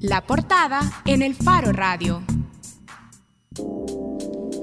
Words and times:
La 0.00 0.26
portada 0.26 0.80
en 1.04 1.22
el 1.22 1.34
Faro 1.34 1.72
Radio. 1.72 2.22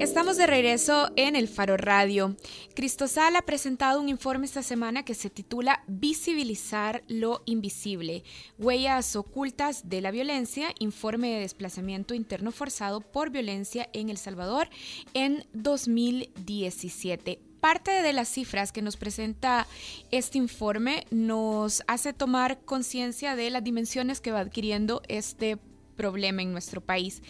Estamos 0.00 0.36
de 0.36 0.46
regreso 0.46 1.10
en 1.16 1.34
el 1.34 1.48
Faro 1.48 1.76
Radio. 1.76 2.36
Cristosal 2.74 3.34
ha 3.36 3.42
presentado 3.42 4.00
un 4.00 4.08
informe 4.08 4.46
esta 4.46 4.62
semana 4.62 5.04
que 5.04 5.14
se 5.14 5.30
titula 5.30 5.82
Visibilizar 5.86 7.02
lo 7.08 7.42
invisible, 7.46 8.22
huellas 8.58 9.16
ocultas 9.16 9.88
de 9.88 10.00
la 10.00 10.10
violencia, 10.10 10.68
informe 10.78 11.30
de 11.30 11.40
desplazamiento 11.40 12.14
interno 12.14 12.52
forzado 12.52 13.00
por 13.00 13.30
violencia 13.30 13.88
en 13.92 14.10
El 14.10 14.18
Salvador 14.18 14.68
en 15.14 15.46
2017 15.52 17.47
parte 17.60 18.02
de 18.02 18.12
las 18.12 18.28
cifras 18.28 18.72
que 18.72 18.82
nos 18.82 18.96
presenta 18.96 19.66
este 20.10 20.38
informe 20.38 21.06
nos 21.10 21.82
hace 21.86 22.12
tomar 22.12 22.60
conciencia 22.60 23.36
de 23.36 23.50
las 23.50 23.64
dimensiones 23.64 24.20
que 24.20 24.32
va 24.32 24.40
adquiriendo 24.40 25.02
este 25.08 25.58
problema 25.96 26.42
en 26.42 26.52
nuestro 26.52 26.80
país. 26.80 27.22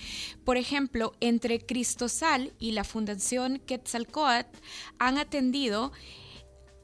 Por 0.44 0.58
ejemplo, 0.58 1.14
entre 1.20 1.58
Cristosal 1.58 2.52
y 2.58 2.72
la 2.72 2.84
Fundación 2.84 3.60
Quetzalcoatl 3.66 4.56
han 4.98 5.18
atendido 5.18 5.90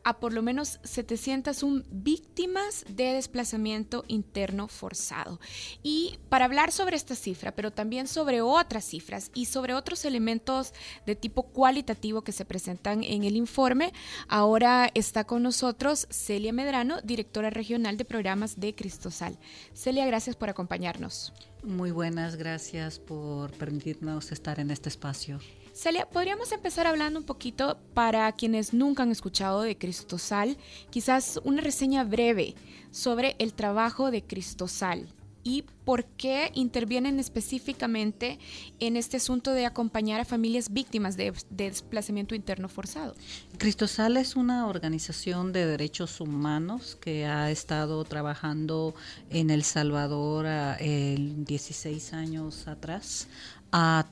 a 0.05 0.21
por 0.21 0.33
lo 0.33 0.43
menos 0.43 0.79
701 0.85 1.85
víctimas 1.91 2.85
de 2.89 3.15
desplazamiento 3.15 4.05
interno 4.09 4.69
forzado. 4.69 5.41
Y 5.83 6.19
para 6.29 6.45
hablar 6.45 6.73
sobre 6.73 6.97
esta 6.97 7.15
cifra, 7.15 7.53
pero 7.53 7.73
también 7.73 8.07
sobre 8.07 8.43
otras 8.43 8.85
cifras 8.85 9.31
y 9.35 9.47
sobre 9.47 9.75
otros 9.75 10.05
elementos 10.05 10.73
de 11.07 11.17
tipo 11.17 11.45
cualitativo 11.45 12.23
que 12.23 12.33
se 12.33 12.45
presentan 12.45 13.03
en 13.03 13.25
el 13.25 13.37
informe, 13.37 13.93
ahora 14.29 14.91
está 14.95 15.25
con 15.25 15.43
nosotros 15.43 16.07
Celia 16.11 16.53
Medrano, 16.53 17.01
directora 17.03 17.51
regional 17.51 17.97
de 17.97 18.05
programas 18.05 18.61
de 18.61 18.75
Cristosal. 18.75 19.39
Celia, 19.73 20.07
gracias 20.07 20.37
por 20.37 20.51
acompañarnos. 20.51 21.33
Muy 21.63 21.91
buenas, 21.91 22.37
gracias 22.37 22.99
por 22.99 23.51
permitirnos 23.53 24.33
estar 24.33 24.61
en 24.61 24.71
este 24.71 24.91
espacio. 24.91 25.41
Celia, 25.75 26.09
podríamos 26.09 26.53
empezar 26.53 26.87
hablando 26.87 27.19
un 27.19 27.27
poquito 27.27 27.79
para 27.95 28.31
quienes 28.31 28.73
nunca 28.73 29.03
han 29.03 29.11
escuchado 29.11 29.63
de 29.63 29.77
Cristosal, 29.77 30.57
quizás 30.91 31.41
una 31.43 31.63
reseña 31.63 32.05
breve 32.05 32.55
sobre 32.93 33.35
el 33.41 33.55
trabajo 33.55 34.13
de 34.13 34.23
Cristosal 34.23 35.09
y 35.45 35.65
por 35.85 36.07
qué 36.07 36.51
intervienen 36.55 37.21
específicamente 37.21 38.39
en 38.81 38.97
este 38.97 39.19
asunto 39.19 39.53
de 39.53 39.67
acompañar 39.67 40.21
a 40.21 40.25
familias 40.25 40.73
víctimas 40.73 41.17
de, 41.17 41.35
desplazamiento 41.51 42.35
interno 42.35 42.69
forzado. 42.69 43.15
Cristosal 43.59 44.17
es 44.17 44.37
una 44.37 44.67
organización 44.67 45.53
de 45.53 45.67
derechos 45.67 46.21
humanos 46.21 46.97
que 46.99 47.27
ha 47.27 47.51
estado 47.51 48.03
trabajando 48.05 48.95
en 49.29 49.51
El 49.51 49.65
Salvador 49.65 50.47
el 50.81 51.45
16 51.45 52.15
años 52.15 52.67
atrás. 52.67 53.29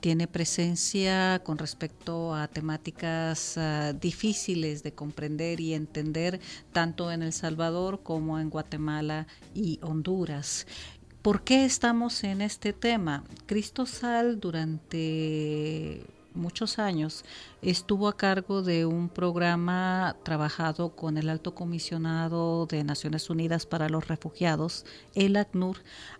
Tiene 0.01 0.27
presencia 0.27 1.41
con 1.45 1.57
respecto 1.57 2.35
a 2.35 2.49
temáticas 2.49 3.57
ah, 3.57 3.93
difíciles 3.93 4.83
de 4.83 4.91
comprender 4.91 5.61
y 5.61 5.73
entender 5.73 6.41
tanto 6.73 7.09
en 7.11 7.23
El 7.23 7.31
Salvador 7.31 8.03
como 8.03 8.39
en 8.39 8.49
Guatemala 8.49 9.25
y 9.55 9.79
Honduras. 9.81 10.67
¿Por 11.21 11.45
qué 11.45 11.63
estamos 11.63 12.25
en 12.25 12.41
este 12.41 12.73
tema? 12.73 13.23
Cristo 13.45 13.85
Sal 13.85 14.41
durante 14.41 16.05
muchos 16.35 16.79
años 16.79 17.23
estuvo 17.61 18.07
a 18.07 18.17
cargo 18.17 18.61
de 18.61 18.85
un 18.85 19.09
programa 19.09 20.15
trabajado 20.23 20.95
con 20.95 21.17
el 21.17 21.29
alto 21.29 21.55
comisionado 21.55 22.65
de 22.65 22.83
Naciones 22.83 23.29
Unidas 23.29 23.65
para 23.65 23.89
los 23.89 24.07
Refugiados, 24.07 24.85
el 25.15 25.35
ACNUR, 25.35 25.77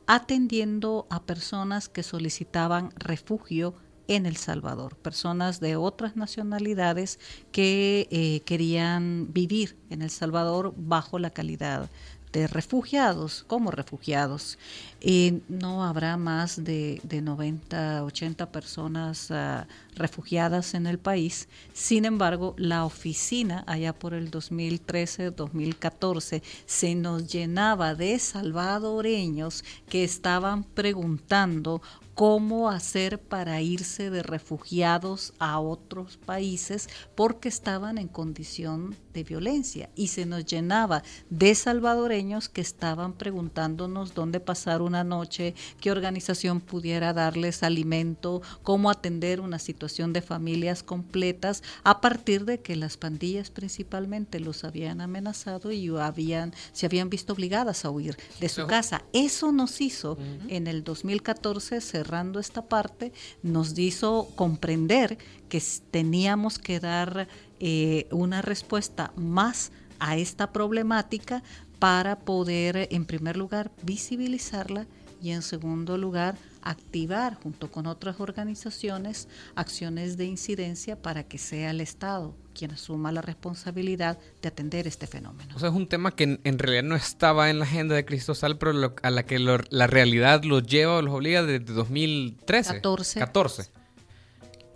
atendiendo 0.08 1.08
a 1.10 1.24
personas 1.24 1.90
que 1.90 2.04
solicitaban 2.04 2.92
refugio 2.96 3.76
en 4.08 4.26
El 4.26 4.36
Salvador, 4.36 4.96
personas 4.98 5.60
de 5.60 5.76
otras 5.76 6.16
nacionalidades 6.16 7.20
que 7.52 8.08
eh, 8.12 8.42
querían 8.42 9.32
vivir 9.32 9.78
en 9.90 10.02
El 10.02 10.10
Salvador 10.10 10.74
bajo 10.76 11.20
la 11.20 11.30
calidad 11.30 11.90
de 12.34 12.48
refugiados, 12.48 13.46
como 13.48 13.72
refugiados. 13.72 14.58
Y 15.00 15.42
no 15.48 15.86
habrá 15.86 16.18
más 16.18 16.64
de, 16.64 17.00
de 17.04 17.22
90, 17.22 18.04
80 18.04 18.52
personas 18.52 19.30
ah, 19.32 19.68
refugiadas 19.96 20.74
en 20.74 20.88
el 20.88 20.98
país. 20.98 21.48
Sin 21.74 22.06
embargo, 22.06 22.56
la 22.58 22.86
oficina 22.86 23.64
allá 23.68 23.94
por 23.94 24.14
el 24.14 24.32
2013, 24.32 25.32
2014 25.32 26.42
se 26.66 26.96
nos 26.96 27.32
llenaba 27.32 27.96
de 27.96 28.18
salvadoreños 28.18 29.64
que 29.88 30.04
estaban 30.04 30.64
preguntando 30.64 31.82
cómo 32.16 32.70
hacer 32.70 33.20
para 33.20 33.62
irse 33.62 34.10
de 34.10 34.24
refugiados 34.24 35.34
a 35.40 35.60
otros 35.60 36.18
países 36.18 36.88
porque 37.16 37.50
estaban 37.50 37.98
en 37.98 38.08
condición 38.08 38.96
de 39.14 39.24
violencia. 39.24 39.90
Y 39.96 40.08
se 40.08 40.26
nos 40.26 40.46
llenaba 40.46 41.04
de 41.30 41.56
salvadoreños 41.56 42.50
que 42.50 42.62
estaban 42.62 43.14
preguntándonos 43.14 44.14
dónde 44.14 44.40
pasar 44.40 44.82
una 44.82 45.04
noche, 45.04 45.56
qué 45.80 45.92
organización 45.92 46.62
pudiera 46.62 47.14
darles 47.14 47.64
alimento, 47.64 48.42
cómo 48.62 48.90
atender 48.90 49.42
una 49.42 49.60
situación 49.60 50.14
de 50.14 50.22
familias 50.22 50.84
completas 50.84 51.64
a 51.84 52.02
partir 52.02 52.46
de 52.46 52.60
que 52.60 52.76
las 52.76 52.98
pandillas 52.98 53.50
principalmente 53.50 54.40
los 54.40 54.64
habían 54.64 55.02
amenazado 55.02 55.72
y 55.72 55.88
habían 55.98 56.54
se 56.72 56.86
habían 56.86 57.10
visto 57.10 57.34
obligadas 57.34 57.86
a 57.86 57.90
huir 57.90 58.18
de 58.40 58.50
su 58.50 58.68
casa. 58.68 59.04
Eso 59.14 59.52
nos 59.52 59.82
hizo 59.82 60.18
en 60.48 60.68
el 60.68 60.84
2014 60.84 62.03
cerrando 62.04 62.40
esta 62.40 62.64
parte 62.64 63.14
nos 63.44 63.78
hizo 63.80 64.28
comprender 64.36 65.18
que 65.48 65.62
teníamos 65.90 66.60
que 66.60 66.82
dar 66.82 67.30
eh, 67.62 68.08
una 68.12 68.42
respuesta 68.42 69.14
más 69.16 69.72
a 70.00 70.18
esta 70.18 70.52
problemática 70.52 71.44
para 71.80 72.20
poder, 72.20 72.90
en 72.92 73.06
primer 73.06 73.38
lugar, 73.38 73.72
visibilizarla 73.84 74.86
y 75.22 75.32
en 75.32 75.42
segundo 75.42 75.98
lugar, 75.98 76.36
activar 76.64 77.36
junto 77.36 77.70
con 77.70 77.86
otras 77.86 78.20
organizaciones 78.20 79.28
acciones 79.56 80.18
de 80.18 80.26
incidencia 80.26 81.02
para 81.02 81.24
que 81.24 81.38
sea 81.38 81.72
el 81.72 81.82
Estado 81.82 82.36
quien 82.54 82.72
asuma 82.72 83.12
la 83.12 83.22
responsabilidad 83.22 84.20
de 84.42 84.48
atender 84.48 84.88
este 84.88 85.08
fenómeno. 85.08 85.56
O 85.56 85.60
sea, 85.60 85.70
es 85.70 85.76
un 85.76 85.88
tema 85.88 86.16
que 86.16 86.40
en, 86.44 86.60
realidad 86.60 86.84
no 86.84 86.96
estaba 86.96 87.50
en 87.50 87.60
la 87.60 87.66
agenda 87.66 87.96
de 87.96 88.06
Cristosal, 88.06 88.58
pero 88.58 88.94
a 89.02 89.10
la 89.10 89.26
que 89.26 89.40
la 89.40 89.88
realidad 89.88 90.44
los 90.44 90.64
lleva 90.64 90.98
o 90.98 91.02
los 91.02 91.14
obliga 91.14 91.44
desde 91.44 91.74
2013. 91.74 92.76
14. 92.76 93.20
14. 93.20 93.72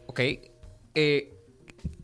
Ok. 0.07 0.19
Eh, 0.95 1.33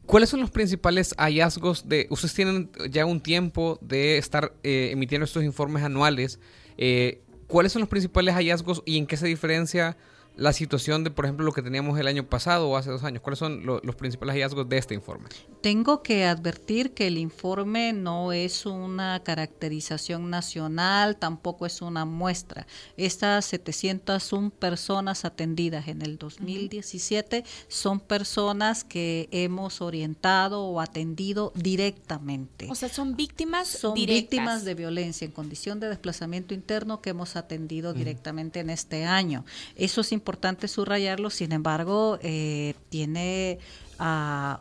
¿Cuáles 0.06 0.30
son 0.30 0.42
los 0.42 0.52
principales 0.52 1.16
hallazgos 1.18 1.88
de... 1.88 2.08
Ustedes 2.10 2.34
tienen 2.34 2.70
ya 2.90 3.06
un 3.06 3.22
tiempo 3.22 3.80
de 3.82 4.18
estar 4.18 4.54
eh, 4.62 4.90
emitiendo 4.92 5.26
estos 5.26 5.44
informes 5.44 5.84
anuales. 5.84 6.40
Eh, 6.78 7.23
¿Cuáles 7.54 7.72
son 7.72 7.82
los 7.82 7.90
principales 7.90 8.34
hallazgos 8.34 8.82
y 8.84 8.98
en 8.98 9.06
qué 9.06 9.16
se 9.16 9.28
diferencia 9.28 9.96
la 10.36 10.54
situación 10.54 11.04
de, 11.04 11.12
por 11.12 11.26
ejemplo, 11.26 11.46
lo 11.46 11.52
que 11.52 11.62
teníamos 11.62 12.00
el 12.00 12.08
año 12.08 12.28
pasado 12.28 12.68
o 12.68 12.78
hace 12.78 12.90
dos 12.90 13.04
años? 13.04 13.22
¿Cuáles 13.22 13.38
son 13.38 13.64
los 13.64 13.96
principales 13.96 14.34
hallazgos 14.34 14.68
de 14.68 14.80
este 14.80 14.96
informe? 14.96 15.30
Tengo 15.64 16.04
que 16.04 16.26
advertir 16.26 16.92
que 16.92 17.08
el 17.08 17.18
informe 17.18 17.94
no 17.94 18.34
es 18.34 18.66
una 18.66 19.24
caracterización 19.24 20.30
nacional, 20.30 21.16
tampoco 21.16 21.66
es 21.66 21.82
una 21.82 22.04
muestra. 22.04 22.68
Estas 22.98 23.46
701 23.46 24.50
personas 24.50 25.24
atendidas 25.24 25.88
en 25.88 26.02
el 26.02 26.18
2017 26.18 27.46
son 27.70 28.02
personas 28.02 28.84
que 28.84 29.30
hemos 29.32 29.80
orientado 29.80 30.66
o 30.66 30.82
atendido 30.82 31.54
directamente. 31.56 32.68
O 32.70 32.76
sea, 32.76 32.90
son 32.90 33.16
víctimas 33.16 33.70
Son 33.70 33.94
víctimas 33.94 34.66
de 34.66 34.76
violencia 34.76 35.24
en 35.24 35.32
condición 35.32 35.80
de 35.80 35.88
desplazamiento 35.88 36.54
interno 36.54 37.02
que 37.02 37.12
hemos 37.12 37.38
atendido 37.38 37.94
directamente 37.94 38.60
en 38.60 38.70
este 38.70 39.06
año. 39.06 39.46
Eso 39.78 40.02
es 40.02 40.12
importante 40.12 40.68
subrayarlo, 40.68 41.30
sin 41.30 41.54
embargo, 41.54 42.20
eh, 42.22 42.74
tiene 42.90 43.60
ah, 43.98 44.60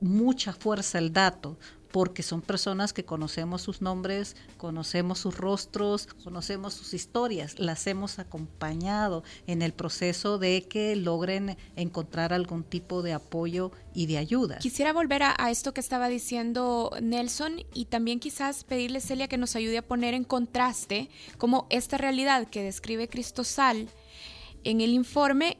mucha 0.00 0.52
fuerza 0.52 0.98
el 0.98 1.12
dato 1.12 1.58
porque 1.90 2.22
son 2.22 2.40
personas 2.40 2.92
que 2.92 3.04
conocemos 3.04 3.62
sus 3.62 3.82
nombres, 3.82 4.36
conocemos 4.56 5.18
sus 5.18 5.36
rostros, 5.36 6.06
conocemos 6.22 6.74
sus 6.74 6.94
historias, 6.94 7.58
las 7.58 7.86
hemos 7.86 8.18
acompañado 8.18 9.24
en 9.46 9.62
el 9.62 9.72
proceso 9.72 10.38
de 10.38 10.62
que 10.68 10.94
logren 10.96 11.56
encontrar 11.76 12.32
algún 12.32 12.62
tipo 12.62 13.02
de 13.02 13.12
apoyo 13.12 13.72
y 13.92 14.06
de 14.06 14.18
ayuda. 14.18 14.58
Quisiera 14.58 14.92
volver 14.92 15.22
a, 15.22 15.50
esto 15.50 15.74
que 15.74 15.80
estaba 15.80 16.08
diciendo 16.08 16.92
Nelson 17.02 17.64
y 17.74 17.86
también 17.86 18.20
quizás 18.20 18.64
pedirle, 18.64 19.00
Celia, 19.00 19.28
que 19.28 19.38
nos 19.38 19.56
ayude 19.56 19.78
a 19.78 19.86
poner 19.86 20.14
en 20.14 20.24
contraste 20.24 21.08
cómo 21.38 21.66
esta 21.70 21.98
realidad 21.98 22.48
que 22.48 22.62
describe 22.62 23.08
Cristosal 23.08 23.88
en 24.62 24.80
el 24.80 24.90
informe 24.90 25.58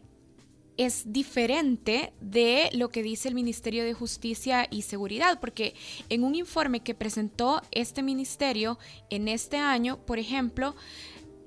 es 0.80 1.12
diferente 1.12 2.14
de 2.22 2.70
lo 2.72 2.88
que 2.88 3.02
dice 3.02 3.28
el 3.28 3.34
Ministerio 3.34 3.84
de 3.84 3.92
Justicia 3.92 4.66
y 4.70 4.80
Seguridad, 4.80 5.38
porque 5.38 5.74
en 6.08 6.24
un 6.24 6.34
informe 6.34 6.80
que 6.80 6.94
presentó 6.94 7.60
este 7.70 8.02
ministerio 8.02 8.78
en 9.10 9.28
este 9.28 9.58
año, 9.58 9.98
por 10.06 10.18
ejemplo, 10.18 10.74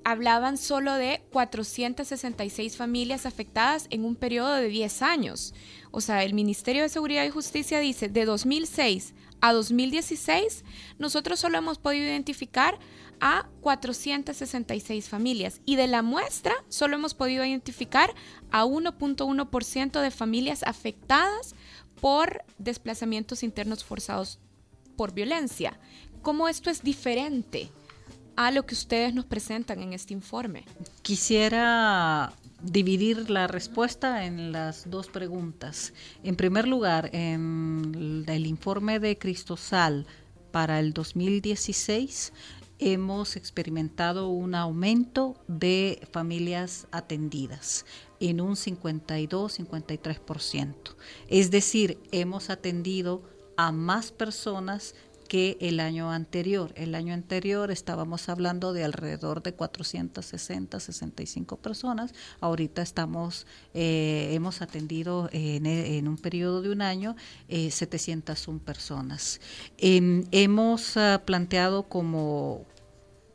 hablaban 0.04 0.56
solo 0.56 0.94
de 0.94 1.20
466 1.32 2.76
familias 2.76 3.26
afectadas 3.26 3.88
en 3.90 4.04
un 4.04 4.14
periodo 4.14 4.54
de 4.54 4.68
10 4.68 5.02
años. 5.02 5.52
O 5.90 6.00
sea, 6.00 6.22
el 6.22 6.32
Ministerio 6.32 6.82
de 6.82 6.88
Seguridad 6.88 7.24
y 7.24 7.30
Justicia 7.30 7.80
dice, 7.80 8.08
de 8.08 8.26
2006 8.26 9.14
a 9.40 9.52
2016, 9.52 10.64
nosotros 11.00 11.40
solo 11.40 11.58
hemos 11.58 11.78
podido 11.78 12.04
identificar 12.04 12.78
a 13.20 13.48
466 13.60 15.08
familias 15.08 15.60
y 15.64 15.76
de 15.76 15.86
la 15.86 16.02
muestra 16.02 16.54
solo 16.68 16.96
hemos 16.96 17.14
podido 17.14 17.44
identificar 17.44 18.14
a 18.50 18.64
1.1% 18.64 20.00
de 20.00 20.10
familias 20.10 20.62
afectadas 20.62 21.54
por 22.00 22.44
desplazamientos 22.58 23.42
internos 23.42 23.84
forzados 23.84 24.38
por 24.96 25.14
violencia. 25.14 25.78
¿Cómo 26.22 26.48
esto 26.48 26.70
es 26.70 26.82
diferente 26.82 27.68
a 28.36 28.50
lo 28.50 28.66
que 28.66 28.74
ustedes 28.74 29.14
nos 29.14 29.24
presentan 29.24 29.80
en 29.80 29.92
este 29.92 30.12
informe? 30.14 30.64
Quisiera 31.02 32.32
dividir 32.62 33.30
la 33.30 33.46
respuesta 33.46 34.24
en 34.24 34.52
las 34.52 34.90
dos 34.90 35.08
preguntas. 35.08 35.92
En 36.22 36.36
primer 36.36 36.66
lugar, 36.66 37.10
en 37.12 38.24
el 38.26 38.46
informe 38.46 38.98
de 39.00 39.18
Cristosal 39.18 40.06
para 40.50 40.80
el 40.80 40.92
2016 40.92 42.32
hemos 42.78 43.36
experimentado 43.36 44.28
un 44.28 44.54
aumento 44.54 45.36
de 45.46 46.06
familias 46.12 46.86
atendidas 46.90 47.84
en 48.20 48.40
un 48.40 48.56
52-53%. 48.56 50.74
Es 51.28 51.50
decir, 51.50 51.98
hemos 52.12 52.48
atendido 52.50 53.22
a 53.56 53.72
más 53.72 54.12
personas 54.12 54.94
que 55.34 55.58
el 55.60 55.80
año 55.80 56.12
anterior. 56.12 56.72
El 56.76 56.94
año 56.94 57.12
anterior 57.12 57.72
estábamos 57.72 58.28
hablando 58.28 58.72
de 58.72 58.84
alrededor 58.84 59.42
de 59.42 59.52
460, 59.52 60.78
65 60.78 61.56
personas. 61.56 62.14
Ahorita 62.38 62.82
estamos, 62.82 63.44
eh, 63.74 64.30
hemos 64.30 64.62
atendido 64.62 65.28
en, 65.32 66.06
un 66.06 66.18
periodo 66.18 66.62
de 66.62 66.70
un 66.70 66.82
año 66.82 67.16
eh, 67.48 67.72
701 67.72 68.60
personas. 68.60 69.40
Em, 69.76 70.24
hemos 70.30 70.96
ah, 70.96 71.20
planteado 71.26 71.88
como 71.88 72.64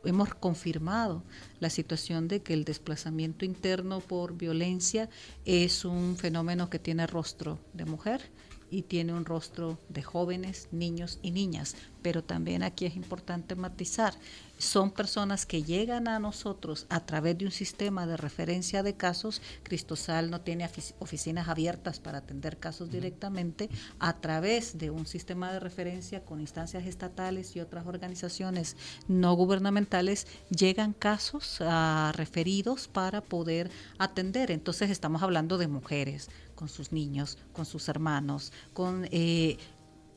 hemos 0.02 0.34
confirmado 0.34 1.22
la 1.58 1.68
situación 1.68 2.28
de 2.28 2.40
que 2.40 2.54
el 2.54 2.64
desplazamiento 2.64 3.44
interno 3.44 4.00
por 4.00 4.38
violencia 4.38 5.10
es 5.44 5.84
un 5.84 6.16
fenómeno 6.16 6.70
que 6.70 6.78
tiene 6.78 7.06
rostro 7.06 7.58
de 7.74 7.84
mujer 7.84 8.22
y 8.70 8.82
tiene 8.82 9.12
un 9.12 9.24
rostro 9.24 9.78
de 9.88 10.02
jóvenes, 10.02 10.68
niños 10.72 11.18
y 11.22 11.30
niñas. 11.32 11.76
Pero 12.02 12.22
también 12.22 12.62
aquí 12.62 12.86
es 12.86 12.96
importante 12.96 13.54
matizar, 13.54 14.14
son 14.60 14.90
personas 14.90 15.46
que 15.46 15.62
llegan 15.62 16.06
a 16.06 16.18
nosotros 16.18 16.86
a 16.90 17.00
través 17.00 17.38
de 17.38 17.46
un 17.46 17.50
sistema 17.50 18.06
de 18.06 18.18
referencia 18.18 18.82
de 18.82 18.94
casos. 18.94 19.40
Cristosal 19.62 20.30
no 20.30 20.42
tiene 20.42 20.68
oficinas 20.98 21.48
abiertas 21.48 21.98
para 21.98 22.18
atender 22.18 22.58
casos 22.58 22.90
directamente. 22.90 23.70
A 23.98 24.20
través 24.20 24.76
de 24.76 24.90
un 24.90 25.06
sistema 25.06 25.50
de 25.50 25.60
referencia 25.60 26.24
con 26.24 26.40
instancias 26.40 26.86
estatales 26.86 27.56
y 27.56 27.60
otras 27.60 27.86
organizaciones 27.86 28.76
no 29.08 29.34
gubernamentales, 29.34 30.26
llegan 30.50 30.92
casos 30.92 31.58
ah, 31.60 32.12
referidos 32.14 32.86
para 32.86 33.22
poder 33.22 33.70
atender. 33.98 34.50
Entonces 34.50 34.90
estamos 34.90 35.22
hablando 35.22 35.56
de 35.56 35.68
mujeres, 35.68 36.28
con 36.54 36.68
sus 36.68 36.92
niños, 36.92 37.38
con 37.54 37.64
sus 37.64 37.88
hermanos, 37.88 38.52
con 38.74 39.08
eh, 39.10 39.56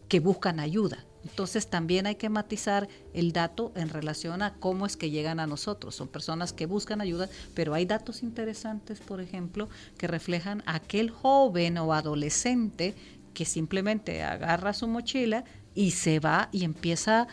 que 0.09 0.19
buscan 0.19 0.59
ayuda. 0.59 1.05
Entonces 1.23 1.67
también 1.67 2.05
hay 2.05 2.15
que 2.15 2.29
matizar 2.29 2.87
el 3.13 3.31
dato 3.31 3.71
en 3.75 3.89
relación 3.89 4.41
a 4.41 4.53
cómo 4.55 4.85
es 4.85 4.97
que 4.97 5.09
llegan 5.09 5.39
a 5.39 5.47
nosotros. 5.47 5.95
Son 5.95 6.07
personas 6.07 6.53
que 6.53 6.65
buscan 6.65 7.01
ayuda, 7.01 7.29
pero 7.53 7.73
hay 7.73 7.85
datos 7.85 8.23
interesantes, 8.23 8.99
por 8.99 9.21
ejemplo, 9.21 9.69
que 9.97 10.07
reflejan 10.07 10.63
a 10.65 10.75
aquel 10.75 11.09
joven 11.09 11.77
o 11.77 11.93
adolescente 11.93 12.95
que 13.33 13.45
simplemente 13.45 14.23
agarra 14.23 14.73
su 14.73 14.87
mochila 14.87 15.43
y 15.73 15.91
se 15.91 16.19
va 16.19 16.49
y 16.51 16.65
empieza 16.65 17.27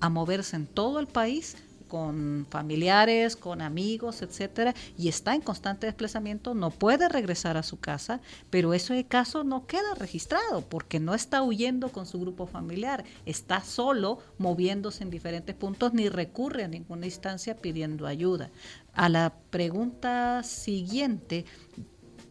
a 0.00 0.08
moverse 0.08 0.56
en 0.56 0.66
todo 0.66 0.98
el 0.98 1.06
país 1.06 1.56
con 1.88 2.46
familiares, 2.50 3.36
con 3.36 3.60
amigos, 3.62 4.22
etcétera, 4.22 4.74
y 4.96 5.08
está 5.08 5.34
en 5.34 5.40
constante 5.40 5.86
desplazamiento, 5.86 6.54
no 6.54 6.70
puede 6.70 7.08
regresar 7.08 7.56
a 7.56 7.62
su 7.62 7.78
casa, 7.78 8.20
pero 8.50 8.74
ese 8.74 9.04
caso 9.04 9.44
no 9.44 9.66
queda 9.66 9.94
registrado 9.96 10.62
porque 10.68 11.00
no 11.00 11.14
está 11.14 11.42
huyendo 11.42 11.90
con 11.90 12.06
su 12.06 12.20
grupo 12.20 12.46
familiar, 12.46 13.04
está 13.26 13.60
solo 13.60 14.18
moviéndose 14.38 15.04
en 15.04 15.10
diferentes 15.10 15.54
puntos 15.54 15.92
ni 15.92 16.08
recurre 16.08 16.64
a 16.64 16.68
ninguna 16.68 17.06
instancia 17.06 17.56
pidiendo 17.56 18.06
ayuda. 18.06 18.50
A 18.92 19.08
la 19.08 19.34
pregunta 19.50 20.42
siguiente, 20.42 21.44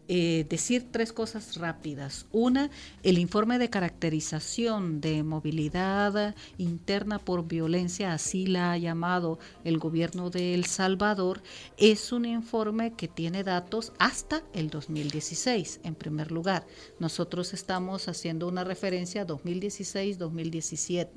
eh, 0.07 0.45
decir 0.49 0.87
tres 0.91 1.13
cosas 1.13 1.55
rápidas. 1.55 2.25
Una, 2.31 2.69
el 3.03 3.17
informe 3.17 3.57
de 3.57 3.69
caracterización 3.69 4.99
de 5.01 5.23
movilidad 5.23 6.35
interna 6.57 7.19
por 7.19 7.47
violencia, 7.47 8.13
así 8.13 8.45
la 8.45 8.73
ha 8.73 8.77
llamado 8.77 9.39
el 9.63 9.77
gobierno 9.77 10.29
de 10.29 10.53
El 10.53 10.65
Salvador, 10.65 11.41
es 11.77 12.11
un 12.11 12.25
informe 12.25 12.93
que 12.93 13.07
tiene 13.07 13.43
datos 13.43 13.93
hasta 13.97 14.43
el 14.53 14.69
2016, 14.69 15.79
en 15.83 15.95
primer 15.95 16.31
lugar. 16.31 16.65
Nosotros 16.99 17.53
estamos 17.53 18.07
haciendo 18.07 18.47
una 18.47 18.63
referencia 18.63 19.21
a 19.21 19.27
2016-2017. 19.27 21.07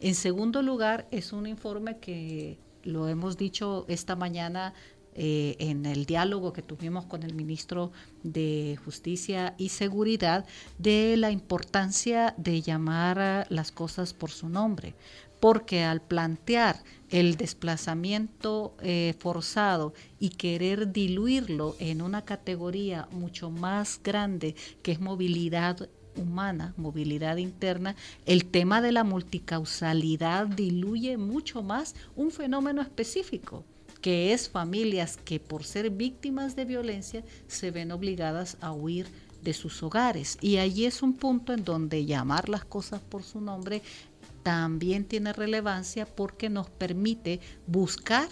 En 0.00 0.14
segundo 0.14 0.62
lugar, 0.62 1.06
es 1.10 1.32
un 1.32 1.46
informe 1.46 1.98
que 1.98 2.58
lo 2.82 3.08
hemos 3.08 3.36
dicho 3.36 3.84
esta 3.88 4.16
mañana 4.16 4.72
eh, 5.14 5.56
en 5.58 5.86
el 5.86 6.06
diálogo 6.06 6.52
que 6.52 6.62
tuvimos 6.62 7.04
con 7.04 7.24
el 7.24 7.34
ministro 7.34 7.90
de 8.22 8.78
Justicia 8.84 9.54
y 9.58 9.70
Seguridad 9.70 10.46
de 10.78 11.16
la 11.16 11.30
importancia 11.30 12.34
de 12.36 12.62
llamar 12.62 13.46
las 13.50 13.72
cosas 13.72 14.14
por 14.14 14.30
su 14.30 14.48
nombre, 14.48 14.94
porque 15.40 15.82
al 15.82 16.00
plantear 16.00 16.82
el 17.08 17.36
desplazamiento 17.36 18.76
eh, 18.82 19.14
forzado 19.18 19.94
y 20.20 20.30
querer 20.30 20.92
diluirlo 20.92 21.74
en 21.80 22.02
una 22.02 22.22
categoría 22.24 23.08
mucho 23.10 23.50
más 23.50 24.00
grande 24.02 24.54
que 24.82 24.92
es 24.92 25.00
movilidad 25.00 25.88
humana, 26.16 26.72
movilidad 26.76 27.36
interna, 27.38 27.96
el 28.26 28.44
tema 28.44 28.80
de 28.80 28.92
la 28.92 29.02
multicausalidad 29.02 30.46
diluye 30.46 31.16
mucho 31.16 31.62
más 31.62 31.94
un 32.14 32.30
fenómeno 32.30 32.82
específico 32.82 33.64
que 34.00 34.32
es 34.32 34.48
familias 34.48 35.16
que 35.16 35.40
por 35.40 35.64
ser 35.64 35.90
víctimas 35.90 36.56
de 36.56 36.64
violencia 36.64 37.24
se 37.46 37.70
ven 37.70 37.92
obligadas 37.92 38.56
a 38.60 38.72
huir 38.72 39.06
de 39.42 39.52
sus 39.52 39.82
hogares. 39.82 40.38
Y 40.40 40.58
allí 40.58 40.86
es 40.86 41.02
un 41.02 41.14
punto 41.14 41.52
en 41.52 41.64
donde 41.64 42.04
llamar 42.04 42.48
las 42.48 42.64
cosas 42.64 43.00
por 43.00 43.22
su 43.22 43.40
nombre 43.40 43.82
también 44.42 45.04
tiene 45.04 45.32
relevancia 45.32 46.06
porque 46.06 46.48
nos 46.48 46.70
permite 46.70 47.40
buscar 47.66 48.28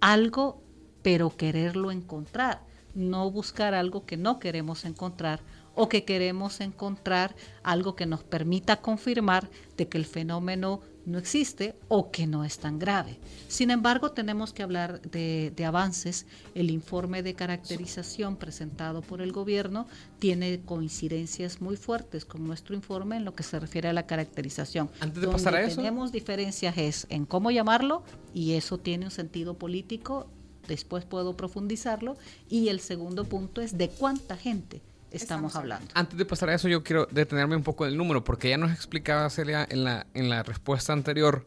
algo 0.00 0.62
pero 1.02 1.34
quererlo 1.36 1.90
encontrar, 1.90 2.62
no 2.94 3.30
buscar 3.30 3.72
algo 3.72 4.04
que 4.04 4.16
no 4.16 4.38
queremos 4.38 4.84
encontrar 4.84 5.40
o 5.74 5.88
que 5.88 6.04
queremos 6.04 6.60
encontrar 6.60 7.36
algo 7.62 7.94
que 7.94 8.04
nos 8.04 8.24
permita 8.24 8.80
confirmar 8.80 9.48
de 9.76 9.88
que 9.88 9.96
el 9.96 10.06
fenómeno 10.06 10.80
no 11.08 11.18
existe 11.18 11.74
o 11.88 12.10
que 12.10 12.26
no 12.26 12.44
es 12.44 12.58
tan 12.58 12.78
grave. 12.78 13.18
Sin 13.48 13.70
embargo, 13.70 14.12
tenemos 14.12 14.52
que 14.52 14.62
hablar 14.62 15.00
de, 15.00 15.52
avances. 15.66 16.26
El 16.54 16.70
informe 16.70 17.22
de 17.22 17.34
caracterización 17.34 18.36
presentado 18.36 19.02
por 19.02 19.20
el 19.20 19.32
gobierno 19.32 19.86
tiene 20.18 20.60
coincidencias 20.60 21.60
muy 21.60 21.76
fuertes 21.76 22.24
con 22.24 22.46
nuestro 22.46 22.74
informe 22.74 23.16
en 23.16 23.24
lo 23.24 23.34
que 23.34 23.42
se 23.42 23.58
refiere 23.58 23.88
a 23.88 23.92
la 23.92 24.06
caracterización. 24.06 24.90
Antes 25.00 25.22
de 25.22 25.28
pasar 25.28 25.54
a 25.54 25.62
eso. 25.62 25.76
Tenemos 25.76 26.12
diferencias 26.12 26.76
es 26.76 27.06
en 27.08 27.26
cómo 27.26 27.50
llamarlo 27.50 28.02
y 28.34 28.52
eso 28.52 28.78
tiene 28.78 29.06
un 29.06 29.10
sentido 29.10 29.54
político. 29.54 30.28
Después 30.68 31.04
puedo 31.04 31.36
profundizarlo. 31.36 32.16
Y 32.48 32.68
el 32.68 32.80
segundo 32.80 33.24
punto 33.24 33.62
es 33.62 33.78
de 33.78 33.88
cuánta 33.88 34.36
gente 34.36 34.82
estamos, 35.10 35.56
hablando. 35.56 35.88
Antes 35.94 36.18
de 36.18 36.24
pasar 36.24 36.50
a 36.50 36.54
eso, 36.54 36.68
yo 36.68 36.82
quiero 36.82 37.06
detenerme 37.10 37.56
un 37.56 37.62
poco 37.62 37.84
en 37.84 37.92
el 37.92 37.98
número, 37.98 38.24
porque 38.24 38.50
ya 38.50 38.58
nos 38.58 38.72
explicaba 38.72 39.28
Celia 39.30 39.66
en 39.68 39.84
la, 39.84 40.06
en 40.14 40.28
la 40.28 40.42
respuesta 40.42 40.92
anterior 40.92 41.46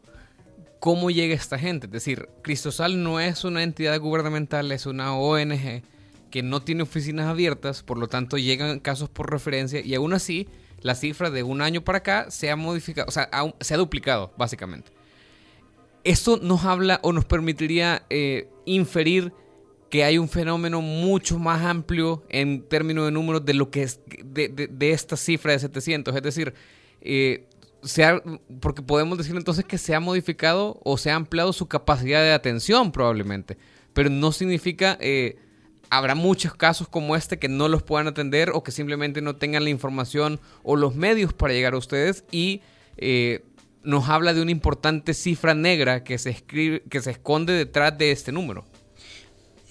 cómo 0.79 1.11
llega 1.11 1.35
esta 1.35 1.59
gente. 1.59 1.85
Es 1.85 1.91
decir, 1.91 2.27
Cristosal 2.41 3.03
no 3.03 3.19
es 3.19 3.43
una 3.43 3.63
entidad 3.63 3.99
gubernamental, 3.99 4.71
es 4.71 4.87
una 4.87 5.15
ONG 5.15 5.83
que 6.31 6.41
no 6.41 6.61
tiene 6.61 6.81
oficinas 6.83 7.27
abiertas, 7.27 7.83
por 7.83 7.97
lo 7.97 8.07
tanto 8.07 8.37
llegan 8.37 8.79
casos 8.79 9.09
por 9.09 9.29
referencia 9.29 9.81
y 9.81 9.93
aún 9.93 10.13
así 10.13 10.47
la 10.81 10.95
cifra 10.95 11.29
de 11.29 11.43
un 11.43 11.61
año 11.61 11.83
para 11.83 11.99
acá 11.99 12.31
se 12.31 12.49
ha 12.49 12.55
modificado, 12.55 13.07
o 13.07 13.11
sea, 13.11 13.29
se 13.59 13.75
ha 13.75 13.77
duplicado 13.77 14.33
básicamente. 14.37 14.91
Esto 16.03 16.39
nos 16.41 16.65
habla 16.65 16.99
o 17.03 17.13
nos 17.13 17.25
permitiría 17.25 18.03
eh, 18.09 18.49
inferir 18.65 19.33
que 19.91 20.05
hay 20.05 20.17
un 20.17 20.29
fenómeno 20.29 20.81
mucho 20.81 21.37
más 21.37 21.61
amplio 21.61 22.23
en 22.29 22.63
términos 22.63 23.05
de 23.05 23.11
números 23.11 23.43
de 23.45 23.53
lo 23.53 23.69
que 23.69 23.83
es 23.83 23.99
de, 24.23 24.69
esta 24.91 25.17
cifra 25.17 25.51
de 25.51 25.59
700. 25.59 26.15
Es 26.15 26.23
decir, 26.23 26.53
eh, 27.01 27.45
porque 28.61 28.81
podemos 28.81 29.17
decir 29.17 29.35
entonces 29.35 29.65
que 29.65 29.77
se 29.77 29.93
ha 29.93 29.99
modificado 29.99 30.79
o 30.85 30.97
se 30.97 31.11
ha 31.11 31.15
ampliado 31.15 31.51
su 31.51 31.67
capacidad 31.67 32.21
de 32.21 32.31
atención 32.31 32.91
probablemente, 32.91 33.57
pero 33.93 34.09
no 34.09 34.31
significa... 34.31 34.97
Eh, 34.99 35.37
habrá 35.93 36.15
muchos 36.15 36.53
casos 36.53 36.87
como 36.87 37.17
este 37.17 37.37
que 37.37 37.49
no 37.49 37.67
los 37.67 37.83
puedan 37.83 38.07
atender 38.07 38.51
o 38.53 38.63
que 38.63 38.71
simplemente 38.71 39.21
no 39.21 39.35
tengan 39.35 39.65
la 39.65 39.71
información 39.71 40.39
o 40.63 40.77
los 40.77 40.95
medios 40.95 41.33
para 41.33 41.51
llegar 41.51 41.73
a 41.73 41.77
ustedes 41.77 42.23
y 42.31 42.61
eh, 42.95 43.43
nos 43.83 44.07
habla 44.07 44.33
de 44.33 44.41
una 44.41 44.51
importante 44.51 45.13
cifra 45.13 45.53
negra 45.53 46.05
que 46.05 46.17
se, 46.17 46.29
escribe, 46.29 46.81
que 46.89 47.01
se 47.01 47.11
esconde 47.11 47.51
detrás 47.51 47.97
de 47.97 48.11
este 48.11 48.31
número. 48.31 48.63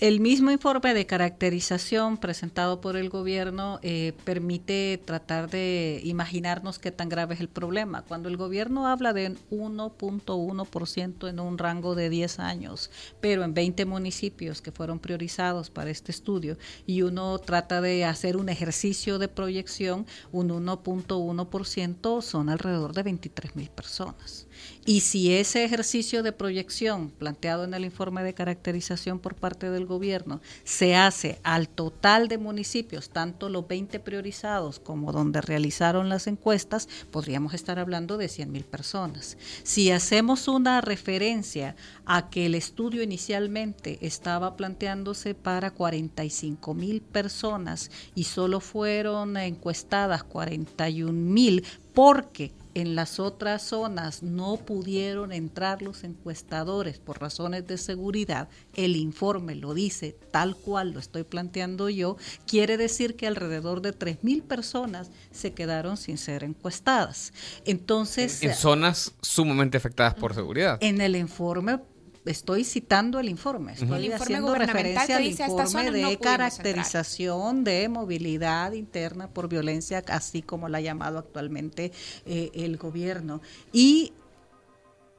El 0.01 0.21
mismo 0.21 0.51
informe 0.51 0.95
de 0.95 1.05
caracterización 1.05 2.17
presentado 2.17 2.81
por 2.81 2.97
el 2.97 3.11
gobierno 3.11 3.79
eh, 3.83 4.15
permite 4.25 4.99
tratar 5.05 5.51
de 5.51 6.01
imaginarnos 6.05 6.79
qué 6.79 6.91
tan 6.91 7.11
grave 7.11 7.35
es 7.35 7.41
el 7.43 7.51
problema. 7.51 8.01
Cuando 8.01 8.31
el 8.31 8.39
gobierno 8.39 8.89
habla 8.89 9.13
de 9.13 9.35
1.1% 9.51 11.29
en 11.29 11.39
un 11.39 11.59
rango 11.59 11.95
de 11.95 12.09
10 12.09 12.39
años, 12.39 12.91
pero 13.21 13.45
en 13.45 13.53
20 13.53 13.85
municipios 13.85 14.63
que 14.63 14.73
fueron 14.73 15.01
priorizados 15.01 15.69
para 15.69 15.91
este 15.91 16.13
estudio, 16.13 16.57
y 16.87 17.03
uno 17.03 17.39
trata 17.39 17.83
de 17.83 18.07
hacer 18.07 18.39
un 18.39 18.49
ejercicio 18.49 19.19
de 19.19 19.29
proyección, 19.29 20.07
un 20.33 20.49
1.1% 20.49 22.23
son 22.23 22.49
alrededor 22.49 22.95
de 22.95 23.03
23 23.03 23.55
mil 23.55 23.69
personas. 23.69 24.47
Y 24.87 25.01
si 25.01 25.35
ese 25.35 25.63
ejercicio 25.63 26.23
de 26.23 26.33
proyección 26.33 27.11
planteado 27.11 27.65
en 27.65 27.75
el 27.75 27.85
informe 27.85 28.23
de 28.23 28.33
caracterización 28.33 29.19
por 29.19 29.35
parte 29.35 29.69
del 29.69 29.90
gobierno 29.91 30.41
se 30.65 30.97
hace 30.97 31.39
al 31.43 31.69
total 31.69 32.29
de 32.29 32.39
municipios, 32.39 33.11
tanto 33.11 33.51
los 33.51 33.69
20 33.69 34.01
priorizados 34.01 34.81
como 34.81 35.13
donde 35.13 35.43
realizaron 35.43 36.09
las 36.09 36.27
encuestas, 36.27 36.89
podríamos 37.11 37.53
estar 37.53 37.79
hablando 37.79 38.17
de 38.17 38.29
100 38.29 38.51
mil 38.51 38.65
personas. 38.65 39.37
Si 39.63 39.91
hacemos 39.91 40.49
una 40.49 40.81
referencia 40.81 41.77
a 42.07 42.31
que 42.31 42.47
el 42.47 42.55
estudio 42.55 43.03
inicialmente 43.03 43.99
estaba 44.01 44.57
planteándose 44.57 45.35
para 45.35 45.73
45 45.73 46.73
mil 46.73 47.03
personas 47.03 47.91
y 48.15 48.25
solo 48.25 48.61
fueron 48.61 49.37
encuestadas 49.37 50.23
41 50.25 51.13
mil 51.13 51.65
porque 51.93 52.53
en 52.81 52.95
las 52.95 53.21
otras 53.21 53.63
zonas 53.63 54.23
no 54.23 54.57
pudieron 54.57 55.33
entrar 55.33 55.83
los 55.83 56.05
encuestadores 56.05 56.99
por 56.99 57.21
razones 57.21 57.67
de 57.67 57.79
seguridad, 57.79 58.49
el 58.75 58.97
informe 58.97 59.55
lo 59.55 59.75
dice 59.75 60.17
tal 60.31 60.57
cual 60.57 60.93
lo 60.93 61.01
estoy 61.01 61.25
planteando 61.25 61.89
yo, 61.89 62.17
quiere 62.47 62.77
decir 62.77 63.17
que 63.17 63.27
alrededor 63.27 63.83
de 63.83 63.97
3.000 63.97 64.43
personas 64.43 65.11
se 65.31 65.53
quedaron 65.53 65.97
sin 65.97 66.19
ser 66.19 66.45
encuestadas. 66.45 67.33
Entonces... 67.65 68.43
En, 68.43 68.55
zonas 68.55 69.13
sumamente 69.23 69.77
afectadas 69.77 70.15
por 70.15 70.35
seguridad. 70.35 70.79
En 70.81 71.01
el 71.01 71.17
informe 71.17 71.79
estoy 72.25 72.65
citando 72.65 73.19
el 73.19 73.29
informe, 73.29 73.73
estoy 73.73 74.13
haciendo 74.13 74.55
referencia 74.55 75.17
al 75.17 75.25
informe 75.25 75.91
de 75.91 76.19
caracterización 76.19 77.65
de 77.65 77.89
movilidad 77.89 78.73
interna 78.73 79.29
por 79.29 79.49
violencia, 79.49 80.05
así 80.09 80.43
como 80.43 80.69
la 80.69 80.79
ha 80.79 80.83
llamado 80.83 81.19
actualmente 81.19 81.93
eh, 82.27 82.51
el 82.55 82.77
gobierno. 82.77 83.41
Y 83.73 84.13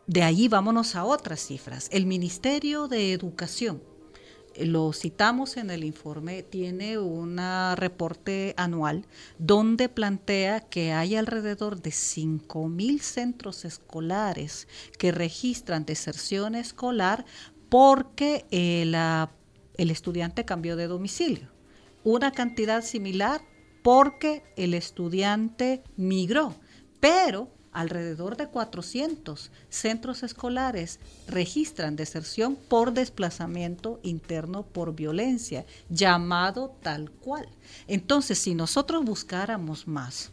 de 0.08 0.24
ahí 0.24 0.48
vámonos 0.48 0.96
a 0.96 1.06
otras 1.06 1.40
cifras. 1.40 1.88
El 1.92 2.06
Ministerio 2.06 2.88
de 2.88 3.14
Educación 3.14 3.82
lo 4.60 4.94
citamos 4.94 5.58
en 5.58 5.70
el 5.70 5.84
informe, 5.84 6.44
tiene 6.44 6.98
un 6.98 7.40
reporte 7.76 8.54
anual 8.58 9.06
donde 9.38 9.90
plantea 9.90 10.62
que 10.62 10.92
hay 10.94 11.16
alrededor 11.16 11.82
de 11.82 11.92
5.000 11.92 13.00
centros 13.00 13.66
escolares 13.66 14.68
que 14.98 15.12
registran 15.12 15.86
deserción 15.86 16.56
escolar 16.56 17.26
porque 17.70 18.46
el, 18.52 18.96
el 18.96 19.92
estudiante 19.92 20.46
cambió 20.46 20.76
de 20.76 20.88
domicilio. 20.88 21.50
Una 22.04 22.32
cantidad 22.32 22.84
similar 22.84 23.42
porque 23.84 24.44
el 24.58 24.74
estudiante 24.74 25.84
migró, 25.96 26.56
pero 27.00 27.50
alrededor 27.72 28.38
de 28.38 28.48
400 28.48 29.52
centros 29.70 30.24
escolares 30.24 31.00
registran 31.28 31.96
deserción 31.96 32.56
por 32.56 32.94
desplazamiento 32.94 34.00
interno 34.04 34.64
por 34.64 34.96
violencia, 34.96 35.66
llamado 35.90 36.76
tal 36.82 37.12
cual. 37.12 37.48
Entonces, 37.88 38.40
si 38.40 38.56
nosotros 38.56 39.04
buscáramos 39.06 39.88
más, 39.88 40.32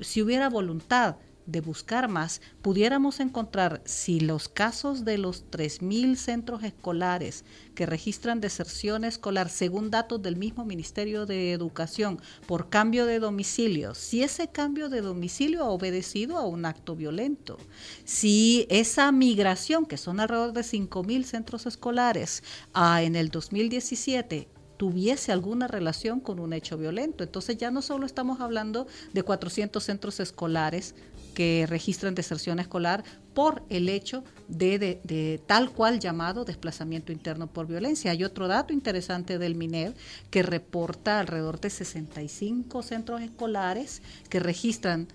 si 0.00 0.22
hubiera 0.22 0.48
voluntad 0.48 1.16
de 1.46 1.60
buscar 1.60 2.08
más, 2.08 2.40
pudiéramos 2.62 3.20
encontrar 3.20 3.82
si 3.84 4.20
los 4.20 4.48
casos 4.48 5.04
de 5.04 5.18
los 5.18 5.50
3.000 5.50 6.16
centros 6.16 6.62
escolares 6.62 7.44
que 7.74 7.86
registran 7.86 8.40
deserción 8.40 9.04
escolar, 9.04 9.48
según 9.48 9.90
datos 9.90 10.22
del 10.22 10.36
mismo 10.36 10.64
Ministerio 10.64 11.26
de 11.26 11.52
Educación, 11.52 12.20
por 12.46 12.68
cambio 12.68 13.06
de 13.06 13.18
domicilio, 13.18 13.94
si 13.94 14.22
ese 14.22 14.48
cambio 14.48 14.88
de 14.88 15.00
domicilio 15.00 15.64
ha 15.64 15.70
obedecido 15.70 16.36
a 16.36 16.46
un 16.46 16.64
acto 16.64 16.96
violento, 16.96 17.58
si 18.04 18.66
esa 18.68 19.10
migración, 19.12 19.86
que 19.86 19.96
son 19.96 20.20
alrededor 20.20 20.52
de 20.52 20.62
5.000 20.62 21.24
centros 21.24 21.66
escolares, 21.66 22.42
a, 22.72 23.02
en 23.02 23.16
el 23.16 23.28
2017 23.28 24.48
tuviese 24.82 25.30
alguna 25.30 25.68
relación 25.68 26.18
con 26.18 26.40
un 26.40 26.52
hecho 26.52 26.76
violento. 26.76 27.22
Entonces 27.22 27.56
ya 27.56 27.70
no 27.70 27.82
solo 27.82 28.04
estamos 28.04 28.40
hablando 28.40 28.88
de 29.12 29.22
400 29.22 29.80
centros 29.80 30.18
escolares 30.18 30.96
que 31.34 31.66
registran 31.68 32.14
deserción 32.14 32.58
escolar 32.58 33.04
por 33.34 33.62
el 33.70 33.88
hecho 33.88 34.24
de, 34.48 35.40
tal 35.46 35.70
cual 35.70 36.00
llamado 36.00 36.44
desplazamiento 36.44 37.12
interno 37.12 37.46
por 37.46 37.66
violencia. 37.66 38.10
Hay 38.10 38.24
otro 38.24 38.48
dato 38.48 38.72
interesante 38.72 39.38
del 39.38 39.54
MINER 39.54 39.94
que 40.30 40.42
reporta 40.42 41.20
alrededor 41.20 41.60
de 41.60 41.70
65 41.70 42.82
centros 42.82 43.22
escolares 43.22 44.02
que 44.28 44.40
registran 44.40 45.08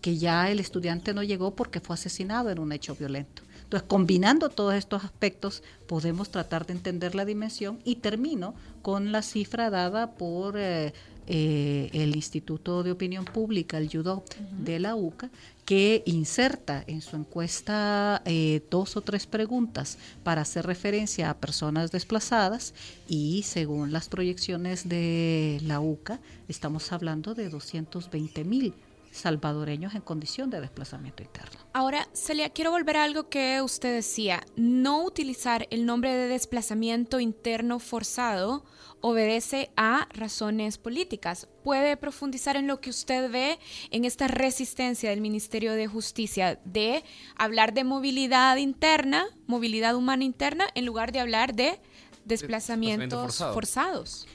que 0.00 0.18
ya 0.18 0.50
el 0.50 0.60
estudiante 0.60 1.14
no 1.14 1.22
llegó 1.22 1.54
porque 1.54 1.80
fue 1.80 1.94
asesinado 1.94 2.50
en 2.50 2.58
un 2.58 2.72
hecho 2.72 2.94
violento. 2.94 3.42
Entonces, 3.62 3.88
combinando 3.88 4.50
todos 4.50 4.74
estos 4.74 5.02
aspectos, 5.02 5.62
podemos 5.86 6.30
tratar 6.30 6.66
de 6.66 6.74
entender 6.74 7.14
la 7.14 7.24
dimensión 7.24 7.78
y 7.84 7.96
termino 7.96 8.54
con 8.82 9.12
la 9.12 9.22
cifra 9.22 9.70
dada 9.70 10.12
por 10.12 10.58
eh, 10.58 10.92
eh, 11.26 11.88
el 11.94 12.14
Instituto 12.14 12.82
de 12.82 12.92
Opinión 12.92 13.24
Pública, 13.24 13.78
el 13.78 13.88
YUDO 13.88 14.24
de 14.58 14.78
la 14.78 14.94
UCA, 14.94 15.30
que 15.64 16.02
inserta 16.06 16.84
en 16.86 17.00
su 17.00 17.16
encuesta 17.16 18.22
eh, 18.24 18.62
dos 18.70 18.96
o 18.96 19.00
tres 19.00 19.26
preguntas 19.26 19.98
para 20.22 20.42
hacer 20.42 20.66
referencia 20.66 21.30
a 21.30 21.38
personas 21.38 21.90
desplazadas 21.90 22.74
y 23.08 23.42
según 23.44 23.92
las 23.92 24.08
proyecciones 24.08 24.88
de 24.88 25.60
la 25.62 25.80
UCA 25.80 26.20
estamos 26.48 26.92
hablando 26.92 27.34
de 27.34 27.48
220 27.48 28.44
mil 28.44 28.74
salvadoreños 29.14 29.94
en 29.94 30.00
condición 30.00 30.50
de 30.50 30.60
desplazamiento 30.60 31.22
interno. 31.22 31.58
Ahora, 31.72 32.08
Celia, 32.12 32.50
quiero 32.50 32.72
volver 32.72 32.96
a 32.96 33.04
algo 33.04 33.28
que 33.28 33.62
usted 33.62 33.94
decía, 33.94 34.44
no 34.56 35.04
utilizar 35.04 35.66
el 35.70 35.86
nombre 35.86 36.12
de 36.12 36.28
desplazamiento 36.28 37.20
interno 37.20 37.78
forzado 37.78 38.64
obedece 39.00 39.70
a 39.76 40.08
razones 40.14 40.78
políticas. 40.78 41.46
¿Puede 41.62 41.96
profundizar 41.96 42.56
en 42.56 42.66
lo 42.66 42.80
que 42.80 42.90
usted 42.90 43.30
ve 43.30 43.58
en 43.90 44.04
esta 44.04 44.28
resistencia 44.28 45.10
del 45.10 45.20
Ministerio 45.20 45.74
de 45.74 45.86
Justicia 45.86 46.58
de 46.64 47.04
hablar 47.36 47.72
de 47.72 47.84
movilidad 47.84 48.56
interna, 48.56 49.26
movilidad 49.46 49.94
humana 49.94 50.24
interna, 50.24 50.66
en 50.74 50.86
lugar 50.86 51.12
de 51.12 51.20
hablar 51.20 51.54
de 51.54 51.80
desplazamientos 52.24 53.36
forzados? 53.36 54.26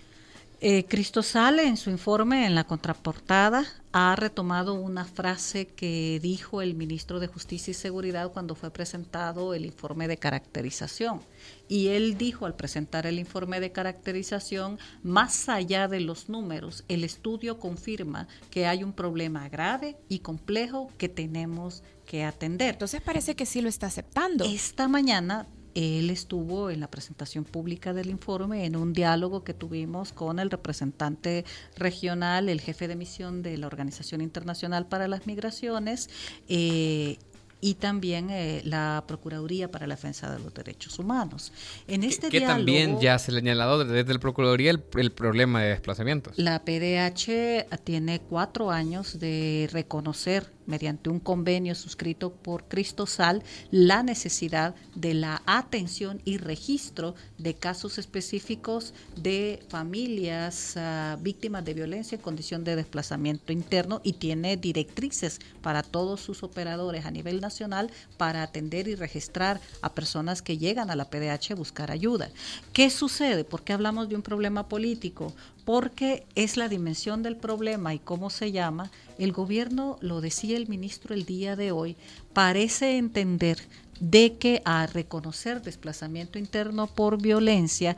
Eh, 0.62 0.86
Cristo 0.90 1.24
Sale 1.24 1.66
en 1.66 1.78
su 1.78 1.90
informe 1.90 2.46
en 2.46 2.54
la 2.54 2.66
contraportada 2.66 3.66
ha 3.94 4.14
retomado 4.18 4.74
una 4.74 5.06
frase 5.06 5.68
que 5.68 6.20
dijo 6.22 6.62
el 6.62 6.76
ministro 6.76 7.22
de 7.22 7.28
Justicia 7.28 7.72
y 7.72 7.74
Seguridad 7.74 8.34
cuando 8.34 8.56
fue 8.56 8.70
presentado 8.70 9.54
el 9.54 9.66
informe 9.66 10.10
de 10.10 10.18
caracterización. 10.18 11.22
Y 11.70 11.88
él 11.88 12.18
dijo 12.18 12.46
al 12.46 12.56
presentar 12.56 13.08
el 13.08 13.20
informe 13.20 13.62
de 13.62 13.72
caracterización, 13.72 14.80
más 15.02 15.48
allá 15.48 15.88
de 15.88 16.02
los 16.02 16.28
números, 16.28 16.84
el 16.90 17.06
estudio 17.06 17.58
confirma 17.58 18.28
que 18.52 18.68
hay 18.68 18.84
un 18.84 18.92
problema 18.92 19.48
grave 19.48 19.96
y 20.10 20.20
complejo 20.20 20.92
que 20.98 21.08
tenemos 21.08 21.84
que 22.06 22.26
atender. 22.26 22.74
Entonces 22.74 23.02
parece 23.02 23.36
que 23.36 23.46
sí 23.46 23.62
lo 23.62 23.70
está 23.70 23.88
aceptando. 23.88 24.44
Esta 24.44 24.90
mañana 24.90 25.48
él 25.76 26.10
estuvo 26.10 26.70
en 26.70 26.80
la 26.80 26.90
presentación 26.90 27.44
pública 27.44 27.94
del 27.94 28.10
informe, 28.10 28.66
en 28.66 28.76
un 28.76 28.94
diálogo 28.94 29.44
que 29.44 29.54
tuvimos 29.54 30.12
con 30.12 30.40
el 30.40 30.50
representante 30.50 31.46
regional, 31.76 32.50
el 32.50 32.62
jefe 32.62 32.88
de 32.88 32.96
misión 32.96 33.42
de 33.42 33.58
la 33.58 33.68
Organización 33.68 34.22
Internacional 34.22 34.88
para 34.88 35.08
las 35.08 35.28
Migraciones. 35.28 36.10
Eh, 36.48 37.18
y 37.62 37.76
también 37.76 38.30
eh, 38.30 38.62
la 38.64 39.04
Procuraduría 39.08 39.70
para 39.70 39.88
la 39.88 39.96
Defensa 39.96 40.32
de 40.32 40.40
los 40.40 40.54
Derechos 40.54 40.98
Humanos. 41.00 41.52
En 41.88 42.04
este 42.04 42.30
que, 42.30 42.42
también 42.42 43.00
ya 43.00 43.20
se 43.20 43.32
ha 43.32 43.36
señalado 43.36 43.84
desde 43.84 44.14
la 44.14 44.20
Procuraduría 44.20 44.72
el, 44.72 44.84
el, 44.96 45.12
problema 45.12 45.62
de 45.62 45.70
desplazamientos. 45.70 46.38
La 46.38 46.64
PDH 46.64 47.68
tiene 47.84 48.22
cuatro 48.22 48.72
años 48.72 49.20
de 49.20 49.68
reconocer 49.72 50.52
mediante 50.70 51.10
un 51.10 51.20
convenio 51.20 51.76
suscrito 51.76 52.32
por 52.32 52.66
Cristosal, 52.70 53.44
la 53.72 54.04
necesidad 54.04 54.76
de 54.96 55.14
la 55.14 55.42
atención 55.46 56.22
y 56.24 56.38
registro 56.38 57.16
de 57.38 57.56
casos 57.56 57.98
específicos 57.98 58.94
de 59.16 59.62
familias 59.68 60.78
ah, 60.78 61.18
víctimas 61.20 61.66
de 61.66 61.74
violencia 61.74 62.16
en 62.16 62.22
condición 62.22 62.64
de 62.64 62.76
desplazamiento 62.76 63.52
interno 63.52 64.00
y 64.04 64.14
tiene 64.14 64.56
directrices 64.56 65.40
para 65.62 65.84
todos 65.84 66.22
sus 66.22 66.44
operadores 66.44 67.06
a 67.06 67.12
nivel 67.12 67.42
nacional 67.42 67.90
para 68.18 68.44
atender 68.44 68.88
y 68.88 68.96
registrar 68.96 69.60
a 69.82 69.94
personas 69.94 70.42
que 70.42 70.58
llegan 70.58 70.90
a 70.90 70.96
la 70.96 71.10
PDH 71.10 71.52
a 71.52 71.56
buscar 71.56 71.92
ayuda. 71.92 72.30
¿Qué 72.74 72.90
sucede? 72.90 73.44
¿Por 73.44 73.64
qué 73.64 73.74
hablamos 73.74 74.10
de 74.10 74.16
un 74.16 74.22
problema 74.22 74.68
político? 74.68 75.34
Porque 75.70 76.26
es 76.34 76.58
la 76.58 76.68
dimensión 76.68 77.22
del 77.22 77.38
problema 77.38 77.94
y 77.94 78.00
cómo 78.00 78.32
se 78.32 78.52
llama. 78.52 78.90
El 79.20 79.32
gobierno, 79.32 80.00
lo 80.02 80.20
decía 80.20 80.58
el 80.58 80.68
ministro 80.68 81.14
el 81.14 81.26
día 81.26 81.56
de 81.56 81.72
hoy, 81.72 81.96
parece 82.34 82.98
entender 82.98 83.60
de 84.00 84.36
que 84.38 84.64
a 84.66 84.88
reconocer 84.88 85.62
desplazamiento 85.62 86.40
interno 86.40 86.88
por 86.88 87.22
violencia 87.22 87.96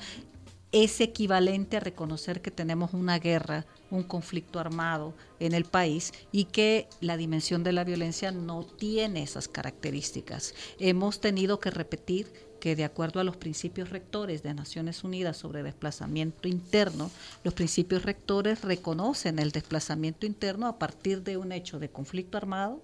es 0.74 1.00
equivalente 1.00 1.78
a 1.78 1.80
reconocer 1.80 2.42
que 2.42 2.52
tenemos 2.52 2.94
una 2.94 3.20
guerra, 3.20 3.66
un 3.90 4.04
conflicto 4.04 4.60
armado 4.60 5.14
en 5.40 5.54
el 5.54 5.64
país 5.64 6.12
y 6.34 6.46
que 6.46 6.90
la 7.00 7.16
dimensión 7.16 7.64
de 7.64 7.72
la 7.72 7.86
violencia 7.86 8.34
no 8.34 8.66
tiene 8.66 9.24
esas 9.24 9.48
características. 9.48 10.56
Hemos 10.78 11.22
tenido 11.22 11.62
que 11.62 11.72
repetir 11.72 12.51
que 12.62 12.78
de 12.78 12.86
acuerdo 12.86 13.20
a 13.20 13.26
los 13.26 13.36
principios 13.36 13.90
rectores 13.90 14.44
de 14.44 14.54
Naciones 14.54 15.04
Unidas 15.04 15.36
sobre 15.36 15.64
desplazamiento 15.64 16.48
interno, 16.48 17.12
los 17.44 17.54
principios 17.54 18.04
rectores 18.04 18.62
reconocen 18.62 19.40
el 19.40 19.52
desplazamiento 19.52 20.26
interno 20.26 20.68
a 20.68 20.80
partir 20.80 21.24
de 21.24 21.36
un 21.36 21.52
hecho 21.52 21.80
de 21.80 21.90
conflicto 21.90 22.38
armado, 22.38 22.82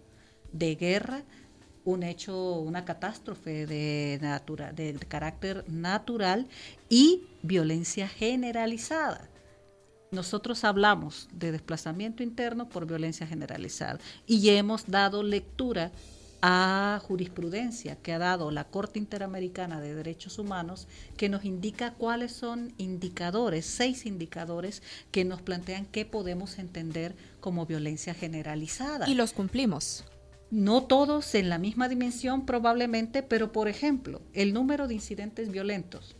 de 0.52 0.76
guerra, 0.76 1.24
un 1.86 2.04
hecho, 2.04 2.60
una 2.60 2.84
catástrofe 2.84 3.66
de, 3.66 4.20
de 4.76 5.00
carácter 5.08 5.64
natural 5.70 6.48
y 6.90 7.28
violencia 7.44 8.10
generalizada. 8.10 9.30
Nosotros 10.12 10.64
hablamos 10.64 11.30
de 11.32 11.52
desplazamiento 11.52 12.24
interno 12.24 12.68
por 12.68 12.88
violencia 12.88 13.28
generalizada 13.28 14.00
y 14.26 14.50
hemos 14.50 14.88
dado 14.88 15.22
lectura 15.22 15.92
a 16.42 17.02
jurisprudencia 17.04 17.96
que 17.96 18.14
ha 18.14 18.20
dado 18.20 18.52
la 18.52 18.66
Corte 18.66 19.00
Interamericana 19.00 19.82
de 19.82 19.96
Derechos 19.96 20.40
Humanos 20.40 20.88
que 21.16 21.30
nos 21.30 21.46
indica 21.46 21.94
cuáles 21.94 22.32
son 22.32 22.74
indicadores, 22.78 23.66
seis 23.66 24.06
indicadores 24.06 24.84
que 25.12 25.26
nos 25.26 25.42
plantean 25.42 25.86
qué 25.86 26.06
podemos 26.06 26.60
entender 26.60 27.16
como 27.40 27.66
violencia 27.66 28.14
generalizada. 28.14 29.10
Y 29.10 29.16
los 29.16 29.34
cumplimos. 29.34 30.06
No 30.50 30.84
todos 30.84 31.36
en 31.36 31.50
la 31.50 31.58
misma 31.58 31.90
dimensión 31.90 32.46
probablemente, 32.46 33.24
pero 33.24 33.52
por 33.52 33.68
ejemplo, 33.68 34.22
el 34.34 34.54
número 34.54 34.88
de 34.88 34.94
incidentes 34.94 35.52
violentos. 35.52 36.16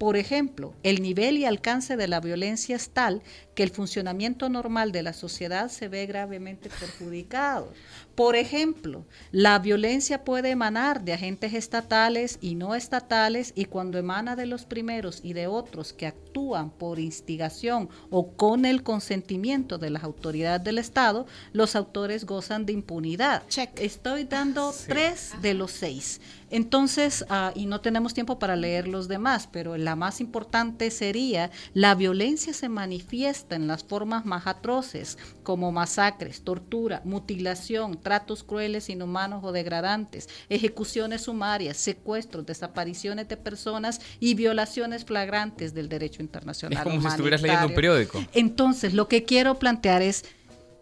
Por 0.00 0.16
ejemplo, 0.16 0.72
el 0.82 1.02
nivel 1.02 1.36
y 1.36 1.44
alcance 1.44 1.94
de 1.94 2.08
la 2.08 2.20
violencia 2.20 2.74
es 2.74 2.88
tal 2.88 3.20
que 3.54 3.62
el 3.62 3.68
funcionamiento 3.68 4.48
normal 4.48 4.92
de 4.92 5.02
la 5.02 5.12
sociedad 5.12 5.68
se 5.68 5.88
ve 5.88 6.06
gravemente 6.06 6.70
perjudicado. 6.70 7.70
Por 8.14 8.34
ejemplo, 8.34 9.04
la 9.30 9.58
violencia 9.58 10.24
puede 10.24 10.48
emanar 10.48 11.04
de 11.04 11.12
agentes 11.12 11.52
estatales 11.52 12.38
y 12.40 12.54
no 12.54 12.74
estatales 12.74 13.52
y 13.54 13.66
cuando 13.66 13.98
emana 13.98 14.36
de 14.36 14.46
los 14.46 14.64
primeros 14.64 15.20
y 15.22 15.34
de 15.34 15.48
otros 15.48 15.92
que 15.92 16.06
actúan 16.06 16.70
por 16.70 16.98
instigación 16.98 17.90
o 18.08 18.32
con 18.32 18.64
el 18.64 18.82
consentimiento 18.82 19.76
de 19.76 19.90
las 19.90 20.02
autoridades 20.02 20.64
del 20.64 20.78
Estado, 20.78 21.26
los 21.52 21.76
autores 21.76 22.24
gozan 22.24 22.64
de 22.64 22.72
impunidad. 22.72 23.42
Estoy 23.76 24.24
dando 24.24 24.72
tres 24.86 25.32
de 25.42 25.52
los 25.52 25.72
seis. 25.72 26.22
Entonces, 26.50 27.24
ah, 27.28 27.52
y 27.54 27.66
no 27.66 27.80
tenemos 27.80 28.14
tiempo 28.14 28.38
para 28.38 28.56
leer 28.56 28.88
los 28.88 29.08
demás, 29.08 29.48
pero 29.50 29.76
la 29.76 29.96
más 29.96 30.20
importante 30.20 30.90
sería 30.90 31.50
la 31.74 31.94
violencia 31.94 32.52
se 32.52 32.68
manifiesta 32.68 33.56
en 33.56 33.66
las 33.66 33.84
formas 33.84 34.26
más 34.26 34.46
atroces, 34.46 35.16
como 35.42 35.72
masacres, 35.72 36.42
tortura, 36.42 37.02
mutilación, 37.04 38.00
tratos 38.00 38.42
crueles, 38.42 38.90
inhumanos 38.90 39.44
o 39.44 39.52
degradantes, 39.52 40.28
ejecuciones 40.48 41.22
sumarias, 41.22 41.76
secuestros, 41.76 42.46
desapariciones 42.46 43.28
de 43.28 43.36
personas 43.36 44.00
y 44.18 44.34
violaciones 44.34 45.04
flagrantes 45.04 45.74
del 45.74 45.88
derecho 45.88 46.22
internacional. 46.22 46.78
Es 46.78 46.84
como 46.84 47.00
si 47.00 47.06
estuvieras 47.06 47.42
leyendo 47.42 47.68
un 47.68 47.74
periódico. 47.74 48.24
Entonces, 48.32 48.94
lo 48.94 49.08
que 49.08 49.24
quiero 49.24 49.58
plantear 49.58 50.02
es, 50.02 50.24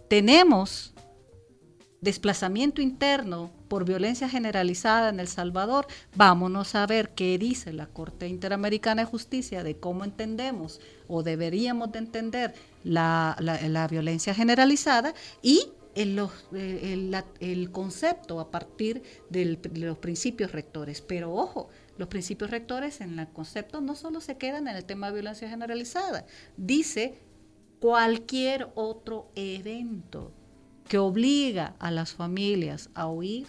tenemos 0.09 0.95
desplazamiento 2.01 2.81
interno 2.81 3.51
por 3.69 3.85
violencia 3.85 4.29
generalizada 4.29 5.09
en 5.09 5.21
El 5.21 5.29
Salvador, 5.29 5.87
vámonos 6.15 6.75
a 6.75 6.87
ver 6.87 7.11
qué 7.11 7.39
dice 7.39 7.73
la 7.73 7.87
Corte 7.87 8.29
Interamericana 8.29 9.03
de 9.03 9.11
Justicia 9.11 9.63
de 9.63 9.77
cómo 9.77 10.05
entendemos 10.05 10.81
o 11.09 11.23
deberíamos 11.23 11.93
de 11.93 11.99
entender 11.99 12.55
la, 12.85 13.37
la, 13.41 13.89
violencia 13.89 14.35
generalizada 14.35 15.13
y 15.43 15.69
el, 15.95 16.21
el, 17.41 17.71
concepto 17.73 18.39
a 18.39 18.51
partir 18.51 19.03
de 19.29 19.59
los 19.75 19.99
principios 19.99 20.53
rectores. 20.53 21.01
Pero 21.01 21.35
ojo, 21.35 21.69
los 21.97 22.09
principios 22.09 22.51
rectores 22.51 23.01
en 23.01 23.19
el 23.19 23.29
concepto 23.29 23.81
no 23.81 23.97
solo 23.97 24.21
se 24.21 24.37
quedan 24.37 24.69
en 24.69 24.77
el 24.77 24.85
tema 24.85 25.09
de 25.09 25.15
violencia 25.15 25.49
generalizada, 25.49 26.25
dice 26.57 27.19
cualquier 27.81 28.71
otro 28.75 29.31
evento 29.35 30.33
que 30.89 30.99
obliga 30.99 31.75
a 31.79 31.91
las 31.91 32.13
familias 32.13 32.91
a 32.95 33.07
huir 33.07 33.47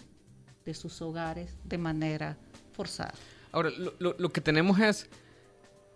de 0.64 0.74
sus 0.74 1.00
hogares 1.02 1.56
de 1.64 1.78
manera 1.78 2.36
forzada. 2.72 3.14
Ahora, 3.52 3.70
lo, 3.98 4.28
que 4.28 4.40
tenemos 4.40 4.78
es, 4.78 5.08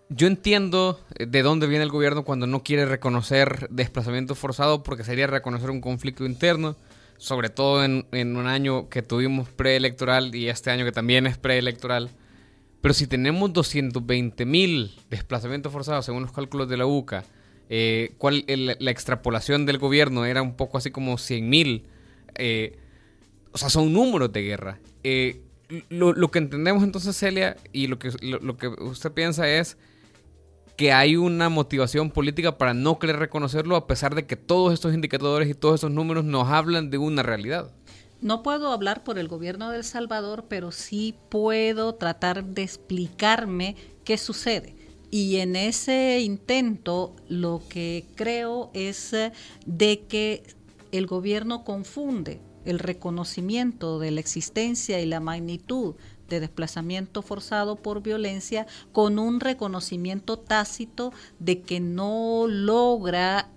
yo 0.09 0.27
entiendo 0.27 1.01
eh, 1.15 1.27
de 1.27 1.43
dónde 1.43 1.67
viene 1.67 1.85
el 1.85 1.91
gobierno 1.91 2.25
cuando 2.25 2.47
no 2.47 2.63
quiere 2.63 2.87
reconocer 2.87 3.69
desplazamiento 3.71 4.35
forzado 4.35 4.83
porque 4.83 5.05
sería 5.05 5.27
reconocer 5.27 5.71
un 5.71 5.81
conflicto 5.81 6.25
interno, 6.25 6.77
sobre 7.17 7.49
todo 7.49 7.85
en, 7.85 8.07
en 8.11 8.37
un 8.37 8.47
año 8.47 8.89
que 8.89 9.03
tuvimos 9.03 9.49
preelectoral 9.49 10.35
y 10.35 10.49
este 10.49 10.71
año 10.71 10.85
que 10.85 10.93
también 10.93 11.27
es 11.27 11.39
preelectoral. 11.39 12.11
Pero 12.81 12.93
si 12.93 13.07
tenemos 13.07 13.53
220 13.53 14.45
mil 14.45 14.95
desplazamientos 15.09 15.73
forzados 15.73 16.05
según 16.05 16.23
los 16.23 16.33
cálculos 16.33 16.69
de 16.69 16.77
la 16.77 16.87
UCA, 16.87 17.25
eh, 17.69 18.15
cuál, 18.19 18.45
la 18.47 18.91
extrapolación 18.91 19.67
del 19.67 19.79
gobierno 19.79 20.25
era 20.25 20.43
un 20.43 20.57
poco 20.57 20.79
así 20.79 20.91
como 20.91 21.19
100 21.19 21.49
mil. 21.49 21.87
Eh, 22.35 22.79
o 23.53 23.59
sea, 23.59 23.71
son 23.71 23.93
números 23.93 24.33
de 24.33 24.43
guerra. 24.43 24.81
Eh, 25.03 25.43
lo, 25.89 26.31
que 26.31 26.39
entendemos 26.39 26.83
entonces, 26.83 27.17
Celia, 27.17 27.57
y 27.73 27.87
lo 27.87 27.99
que, 27.99 28.11
lo, 28.21 28.57
que 28.57 28.69
usted 28.69 29.13
piensa 29.13 29.49
es 29.49 29.77
que 30.77 30.93
hay 30.93 31.17
una 31.17 31.49
motivación 31.49 32.11
política 32.11 32.59
para 32.59 32.75
no 32.75 32.99
querer 32.99 33.17
reconocerlo 33.17 33.77
a 33.77 33.87
pesar 33.87 34.15
de 34.15 34.27
que 34.27 34.37
todos 34.37 34.73
estos 34.73 34.93
indicadores 34.93 35.49
y 35.49 35.55
todos 35.55 35.77
estos 35.77 35.91
números 35.91 36.25
nos 36.25 36.49
hablan 36.49 36.91
de 36.91 36.99
una 36.99 37.23
realidad. 37.23 37.71
No 38.21 38.43
puedo 38.43 38.73
hablar 38.73 39.05
por 39.05 39.19
el 39.19 39.29
gobierno 39.29 39.71
de 39.71 39.79
El 39.79 39.85
Salvador, 39.85 40.47
pero 40.49 40.73
sí 40.73 41.15
puedo 41.29 41.95
tratar 41.95 42.45
de 42.45 42.63
explicarme 42.63 43.77
qué 44.05 44.19
sucede. 44.19 44.75
Y 45.11 45.37
en 45.37 45.57
ese 45.57 46.21
intento 46.21 47.15
lo 47.29 47.63
que 47.69 48.07
creo 48.15 48.71
es 48.75 49.13
eh, 49.13 49.33
de 49.67 50.01
que 50.07 50.43
el 50.93 51.07
gobierno 51.07 51.65
confunde 51.65 52.41
el 52.65 52.79
reconocimiento 52.79 53.99
de 53.99 54.11
la 54.11 54.21
existencia 54.21 55.01
y 55.01 55.07
la 55.07 55.21
magnitud 55.21 55.95
de 56.29 56.41
desplazamiento 56.41 57.23
forzado 57.23 57.77
por 57.77 58.03
violencia 58.03 58.67
con 58.93 59.19
un 59.19 59.41
reconocimiento 59.41 60.39
tácito 60.39 61.13
de 61.39 61.61
que 61.61 61.81
no 61.81 62.47
logra 62.49 63.51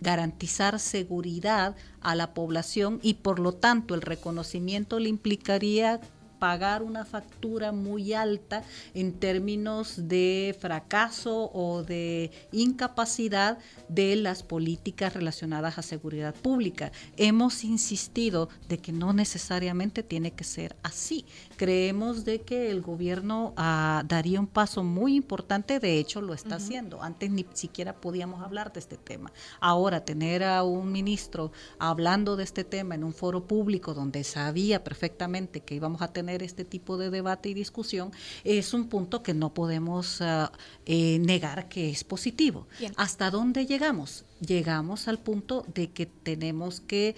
garantizar 0.00 0.78
seguridad 0.78 1.76
a 2.00 2.14
la 2.14 2.34
población 2.34 2.98
y 3.02 3.14
por 3.14 3.38
lo 3.38 3.52
tanto 3.52 3.94
el 3.94 4.02
reconocimiento 4.02 4.98
le 4.98 5.08
implicaría 5.08 6.00
pagar 6.42 6.82
una 6.82 7.04
factura 7.04 7.70
muy 7.70 8.14
alta 8.14 8.64
en 8.94 9.12
términos 9.12 10.08
de 10.08 10.56
fracaso 10.58 11.52
o 11.54 11.84
de 11.84 12.32
incapacidad 12.50 13.58
de 13.88 14.16
las 14.16 14.42
políticas 14.42 15.14
relacionadas 15.14 15.78
a 15.78 15.82
seguridad 15.82 16.34
pública. 16.34 16.90
Hemos 17.16 17.62
insistido 17.62 18.48
de 18.68 18.78
que 18.78 18.90
no 18.90 19.12
necesariamente 19.12 20.02
tiene 20.02 20.32
que 20.32 20.42
ser 20.42 20.74
así. 20.82 21.26
Creemos 21.56 22.24
de 22.24 22.40
que 22.40 22.72
el 22.72 22.82
gobierno 22.82 23.54
ah, 23.56 24.02
daría 24.08 24.40
un 24.40 24.48
paso 24.48 24.82
muy 24.82 25.14
importante, 25.14 25.78
de 25.78 26.00
hecho 26.00 26.20
lo 26.20 26.34
está 26.34 26.56
haciendo. 26.56 27.04
Antes 27.04 27.30
ni 27.30 27.46
siquiera 27.54 28.00
podíamos 28.00 28.42
hablar 28.42 28.72
de 28.72 28.80
este 28.80 28.96
tema. 28.96 29.32
Ahora 29.60 30.04
tener 30.04 30.42
a 30.42 30.64
un 30.64 30.90
ministro 30.90 31.52
hablando 31.78 32.34
de 32.34 32.42
este 32.42 32.64
tema 32.64 32.96
en 32.96 33.04
un 33.04 33.14
foro 33.14 33.46
público 33.46 33.94
donde 33.94 34.24
sabía 34.24 34.82
perfectamente 34.82 35.60
que 35.60 35.76
íbamos 35.76 36.02
a 36.02 36.08
tener 36.08 36.31
este 36.40 36.64
tipo 36.64 36.96
de 36.96 37.10
debate 37.10 37.48
y 37.48 37.54
discusión, 37.54 38.12
es 38.44 38.72
un 38.72 38.88
punto 38.88 39.22
que 39.22 39.34
no 39.34 39.52
podemos 39.52 40.22
ah, 40.22 40.52
eh, 40.86 41.18
negar 41.18 41.68
que 41.68 41.90
es 41.90 42.04
positivo. 42.04 42.68
¿Hasta 42.96 43.30
dónde 43.30 43.66
llegamos? 43.66 44.24
Llegamos 44.40 45.08
al 45.08 45.18
punto 45.18 45.66
de 45.74 45.90
que 45.90 46.06
tenemos 46.06 46.80
que 46.80 47.16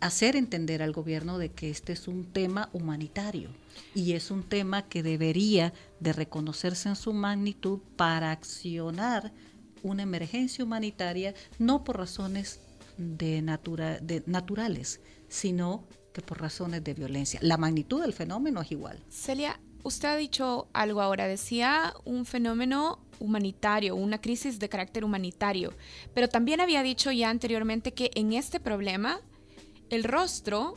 hacer 0.00 0.34
entender 0.34 0.82
al 0.82 0.92
gobierno 0.92 1.38
de 1.38 1.50
que 1.50 1.70
este 1.70 1.92
es 1.92 2.08
un 2.08 2.24
tema 2.24 2.68
humanitario 2.72 3.50
y 3.94 4.12
es 4.12 4.32
un 4.32 4.42
tema 4.42 4.82
que 4.88 5.02
debería 5.02 5.72
de 6.00 6.12
reconocerse 6.12 6.88
en 6.88 6.96
su 6.96 7.12
magnitud 7.12 7.78
para 7.96 8.32
accionar 8.32 9.32
una 9.82 10.02
emergencia 10.02 10.64
humanitaria 10.64 11.34
no 11.58 11.84
por 11.84 11.98
razones 11.98 12.60
de, 12.96 13.42
de 14.02 14.22
naturales, 14.26 15.00
sino 15.28 15.84
que 16.12 16.22
por 16.22 16.40
razones 16.40 16.84
de 16.84 16.94
violencia. 16.94 17.40
La 17.42 17.56
magnitud 17.56 18.00
del 18.02 18.12
fenómeno 18.12 18.60
es 18.60 18.72
igual. 18.72 18.98
Celia, 19.08 19.58
usted 19.82 20.08
ha 20.08 20.16
dicho 20.16 20.68
algo 20.72 21.00
ahora, 21.00 21.26
decía 21.26 21.94
un 22.04 22.24
fenómeno 22.24 23.00
humanitario, 23.18 23.96
una 23.96 24.20
crisis 24.20 24.58
de 24.58 24.68
carácter 24.68 25.04
humanitario, 25.04 25.72
pero 26.14 26.28
también 26.28 26.60
había 26.60 26.82
dicho 26.82 27.12
ya 27.12 27.30
anteriormente 27.30 27.92
que 27.92 28.10
en 28.14 28.32
este 28.32 28.60
problema 28.60 29.20
el 29.90 30.04
rostro 30.04 30.76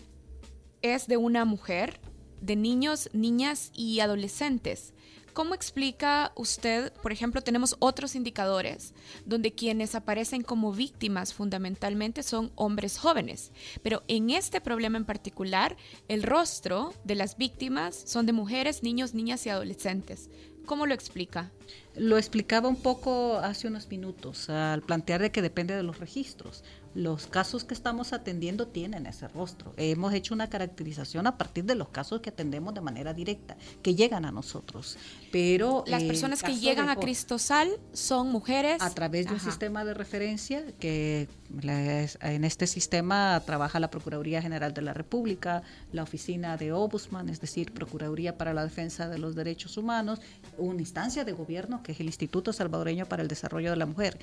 es 0.82 1.08
de 1.08 1.17
una 1.17 1.45
mujer, 1.45 2.00
de 2.41 2.56
niños, 2.56 3.10
niñas 3.13 3.71
y 3.74 4.00
adolescentes. 4.00 4.93
¿Cómo 5.36 5.54
explica 5.54 6.32
usted, 6.38 6.93
por 7.04 7.12
ejemplo, 7.12 7.41
tenemos 7.41 7.76
otros 7.80 8.15
indicadores 8.15 8.93
donde 9.26 9.52
quienes 9.54 9.93
aparecen 9.93 10.43
como 10.43 10.71
víctimas 10.71 11.34
fundamentalmente 11.34 12.24
son 12.24 12.54
hombres 12.56 12.98
jóvenes, 12.98 13.52
pero 13.84 14.02
en 14.08 14.30
este 14.30 14.62
problema 14.62 14.98
en 14.98 15.04
particular, 15.04 15.76
el 16.08 16.24
rostro 16.24 16.93
de 17.04 17.15
las 17.15 17.36
víctimas 17.36 18.02
son 18.06 18.26
de 18.26 18.32
mujeres, 18.32 18.82
niños, 18.82 19.13
niñas 19.13 19.45
y 19.45 19.50
adolescentes. 19.50 20.30
¿Cómo 20.65 20.86
lo 20.86 20.93
explica? 20.93 21.52
Lo 21.95 22.17
explicaba 22.17 22.69
un 22.69 22.78
poco 22.78 23.38
hace 23.38 23.67
unos 23.67 23.89
minutos 23.89 24.50
al 24.50 24.84
plantear 24.84 25.21
de 25.21 25.34
que 25.34 25.41
depende 25.41 25.76
de 25.76 25.84
los 25.84 26.00
registros 26.00 26.63
los 26.95 27.27
casos 27.27 27.65
que 27.65 27.73
estamos 27.73 28.13
atendiendo 28.13 28.67
tienen 28.67 29.05
ese 29.05 29.27
rostro. 29.27 29.73
Hemos 29.75 30.13
hecho 30.13 30.34
una 30.34 30.49
caracterización 30.49 31.27
a 31.27 31.38
partir 31.38 31.65
de 31.65 31.75
los 31.75 31.89
casos 31.89 32.21
que 32.21 32.29
atendemos 32.29 32.73
de 32.73 32.81
manera 32.81 33.13
directa, 33.13 33.58
que 33.84 33.95
llegan 33.95 34.23
a 34.23 34.31
nosotros. 34.31 34.97
Pero 35.31 35.84
las 35.88 36.03
eh, 36.03 36.08
personas 36.08 36.41
que 36.41 36.55
llegan 36.58 36.88
a 36.88 36.95
Cristosal 36.95 37.69
son 37.91 38.31
mujeres 38.31 38.81
a 38.81 38.89
través 38.91 39.27
de 39.27 39.34
un 39.34 39.41
sistema 39.41 39.84
de 39.84 39.93
referencia 39.93 40.63
que 40.79 41.27
en 42.21 42.43
este 42.45 42.65
sistema 42.65 43.41
trabaja 43.45 43.79
la 43.79 43.91
Procuraduría 43.91 44.41
General 44.41 44.73
de 44.73 44.81
la 44.81 44.93
República, 44.93 45.63
la 45.91 46.03
Oficina 46.03 46.55
de 46.55 46.71
Ombudsman, 46.71 47.27
es 47.27 47.41
decir, 47.41 47.73
Procuraduría 47.73 48.38
para 48.38 48.53
la 48.53 48.63
Defensa 48.63 49.10
de 49.10 49.19
los 49.19 49.36
Derechos 49.36 49.77
Humanos, 49.77 50.21
una 50.58 50.79
instancia 50.79 51.25
de 51.25 51.34
gobierno 51.34 51.84
que 51.84 51.91
es 51.91 51.99
el 51.99 52.05
Instituto 52.05 52.53
Salvadoreño 52.53 53.05
para 53.05 53.21
el 53.21 53.27
Desarrollo 53.27 53.69
de 53.71 53.75
la 53.75 53.86
Mujer. 53.86 54.17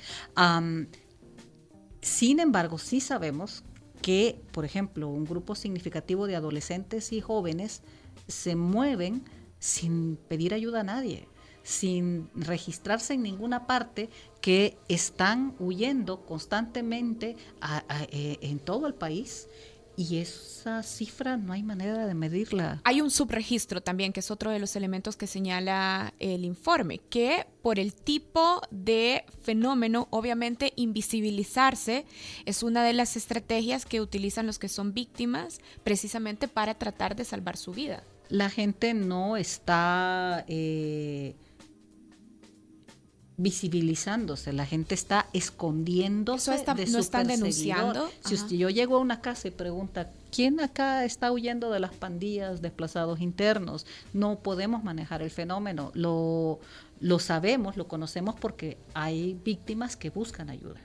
Sin 2.03 2.41
embargo, 2.41 2.77
sí 2.77 2.99
sabemos 2.99 3.63
que, 4.01 4.41
por 4.51 4.65
ejemplo, 4.65 5.07
un 5.07 5.23
grupo 5.23 5.55
significativo 5.55 6.27
de 6.27 6.35
adolescentes 6.35 7.13
y 7.13 7.21
jóvenes 7.21 7.81
se 8.27 8.57
mueven 8.57 9.23
sin 9.57 10.17
pedir 10.17 10.53
ayuda 10.53 10.81
a 10.81 10.83
nadie, 10.83 11.29
sin 11.63 12.29
registrarse 12.35 13.13
en 13.13 13.23
ninguna 13.23 13.67
parte, 13.67 14.09
que 14.41 14.77
están 14.89 15.55
huyendo 15.59 16.25
constantemente 16.25 17.37
eh, 18.09 18.37
en 18.41 18.59
todo 18.59 18.87
el 18.87 18.95
país 18.95 19.47
y 19.95 20.17
esa 20.17 20.81
cifra 20.83 21.37
no 21.37 21.53
hay 21.53 21.63
manera 21.63 22.05
de 22.05 22.13
medirla. 22.13 22.81
Hay 22.83 23.01
un 23.01 23.11
subregistro 23.11 23.81
también, 23.81 24.13
que 24.13 24.21
es 24.21 24.31
otro 24.31 24.51
de 24.51 24.59
los 24.59 24.75
elementos 24.75 25.15
que 25.15 25.27
señala 25.27 26.13
el 26.19 26.45
informe, 26.45 26.99
que 27.09 27.45
por 27.61 27.79
el 27.79 27.93
tipo 27.93 28.61
de 28.71 29.25
fenómeno, 29.41 30.07
obviamente 30.09 30.73
invisibilizarse 30.75 32.05
es 32.45 32.63
una 32.63 32.83
de 32.83 32.93
las 32.93 33.15
estrategias 33.15 33.85
que 33.85 34.01
utilizan 34.01 34.47
los 34.47 34.59
que 34.59 34.69
son 34.69 34.93
víctimas 34.93 35.59
precisamente 35.83 36.47
para 36.47 36.73
tratar 36.75 37.15
de 37.15 37.25
salvar 37.25 37.57
su 37.57 37.71
vida. 37.71 38.03
La 38.29 38.49
gente 38.49 38.93
no 38.93 39.37
está... 39.37 40.45
Eh, 40.47 41.35
visibilizándose, 43.43 44.53
la 44.53 44.65
gente 44.65 44.95
está 44.95 45.27
escondiéndose 45.33 46.55
está, 46.55 46.73
de 46.73 46.87
no 46.87 46.99
están 46.99 47.27
denunciando. 47.27 48.09
Si 48.25 48.35
usted, 48.35 48.55
yo 48.55 48.69
llego 48.69 48.95
a 48.95 48.99
una 48.99 49.19
casa 49.21 49.49
y 49.49 49.51
pregunta, 49.51 50.11
¿quién 50.31 50.61
acá 50.61 51.03
está 51.03 51.31
huyendo 51.31 51.69
de 51.69 51.81
las 51.81 51.93
pandillas, 51.93 52.61
desplazados 52.61 53.19
internos? 53.19 53.85
No 54.13 54.39
podemos 54.39 54.83
manejar 54.83 55.21
el 55.21 55.29
fenómeno, 55.29 55.91
lo, 55.93 56.59
lo 57.01 57.19
sabemos, 57.19 57.75
lo 57.75 57.87
conocemos 57.87 58.35
porque 58.39 58.77
hay 58.93 59.37
víctimas 59.43 59.97
que 59.97 60.09
buscan 60.09 60.49
ayuda. 60.49 60.79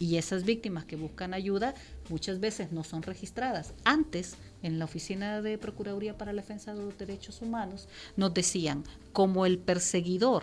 Y 0.00 0.16
esas 0.16 0.42
víctimas 0.42 0.84
que 0.84 0.96
buscan 0.96 1.32
ayuda 1.32 1.74
muchas 2.08 2.40
veces 2.40 2.72
no 2.72 2.82
son 2.82 3.04
registradas. 3.04 3.72
Antes, 3.84 4.34
en 4.64 4.80
la 4.80 4.86
Oficina 4.86 5.40
de 5.42 5.58
Procuraduría 5.58 6.18
para 6.18 6.32
la 6.32 6.42
Defensa 6.42 6.74
de 6.74 6.82
los 6.84 6.98
Derechos 6.98 7.40
Humanos, 7.40 7.86
nos 8.16 8.34
decían, 8.34 8.82
como 9.12 9.46
el 9.46 9.58
perseguidor 9.60 10.42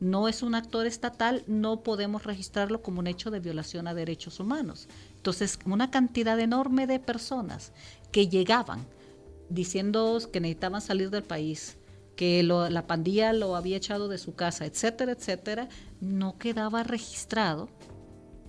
no 0.00 0.28
es 0.28 0.42
un 0.42 0.54
actor 0.54 0.86
estatal, 0.86 1.42
no 1.46 1.82
podemos 1.82 2.24
registrarlo 2.24 2.82
como 2.82 3.00
un 3.00 3.06
hecho 3.06 3.30
de 3.30 3.40
violación 3.40 3.88
a 3.88 3.94
derechos 3.94 4.40
humanos. 4.40 4.88
Entonces, 5.16 5.58
una 5.66 5.90
cantidad 5.90 6.38
enorme 6.38 6.86
de 6.86 7.00
personas 7.00 7.72
que 8.12 8.28
llegaban 8.28 8.86
diciendo 9.48 10.18
que 10.32 10.40
necesitaban 10.40 10.80
salir 10.80 11.10
del 11.10 11.24
país, 11.24 11.78
que 12.16 12.42
la 12.42 12.86
pandilla 12.86 13.32
lo 13.32 13.56
había 13.56 13.76
echado 13.76 14.08
de 14.08 14.18
su 14.18 14.34
casa, 14.34 14.66
etcétera, 14.66 15.12
etcétera, 15.12 15.68
no 16.00 16.38
quedaba 16.38 16.82
registrado 16.82 17.68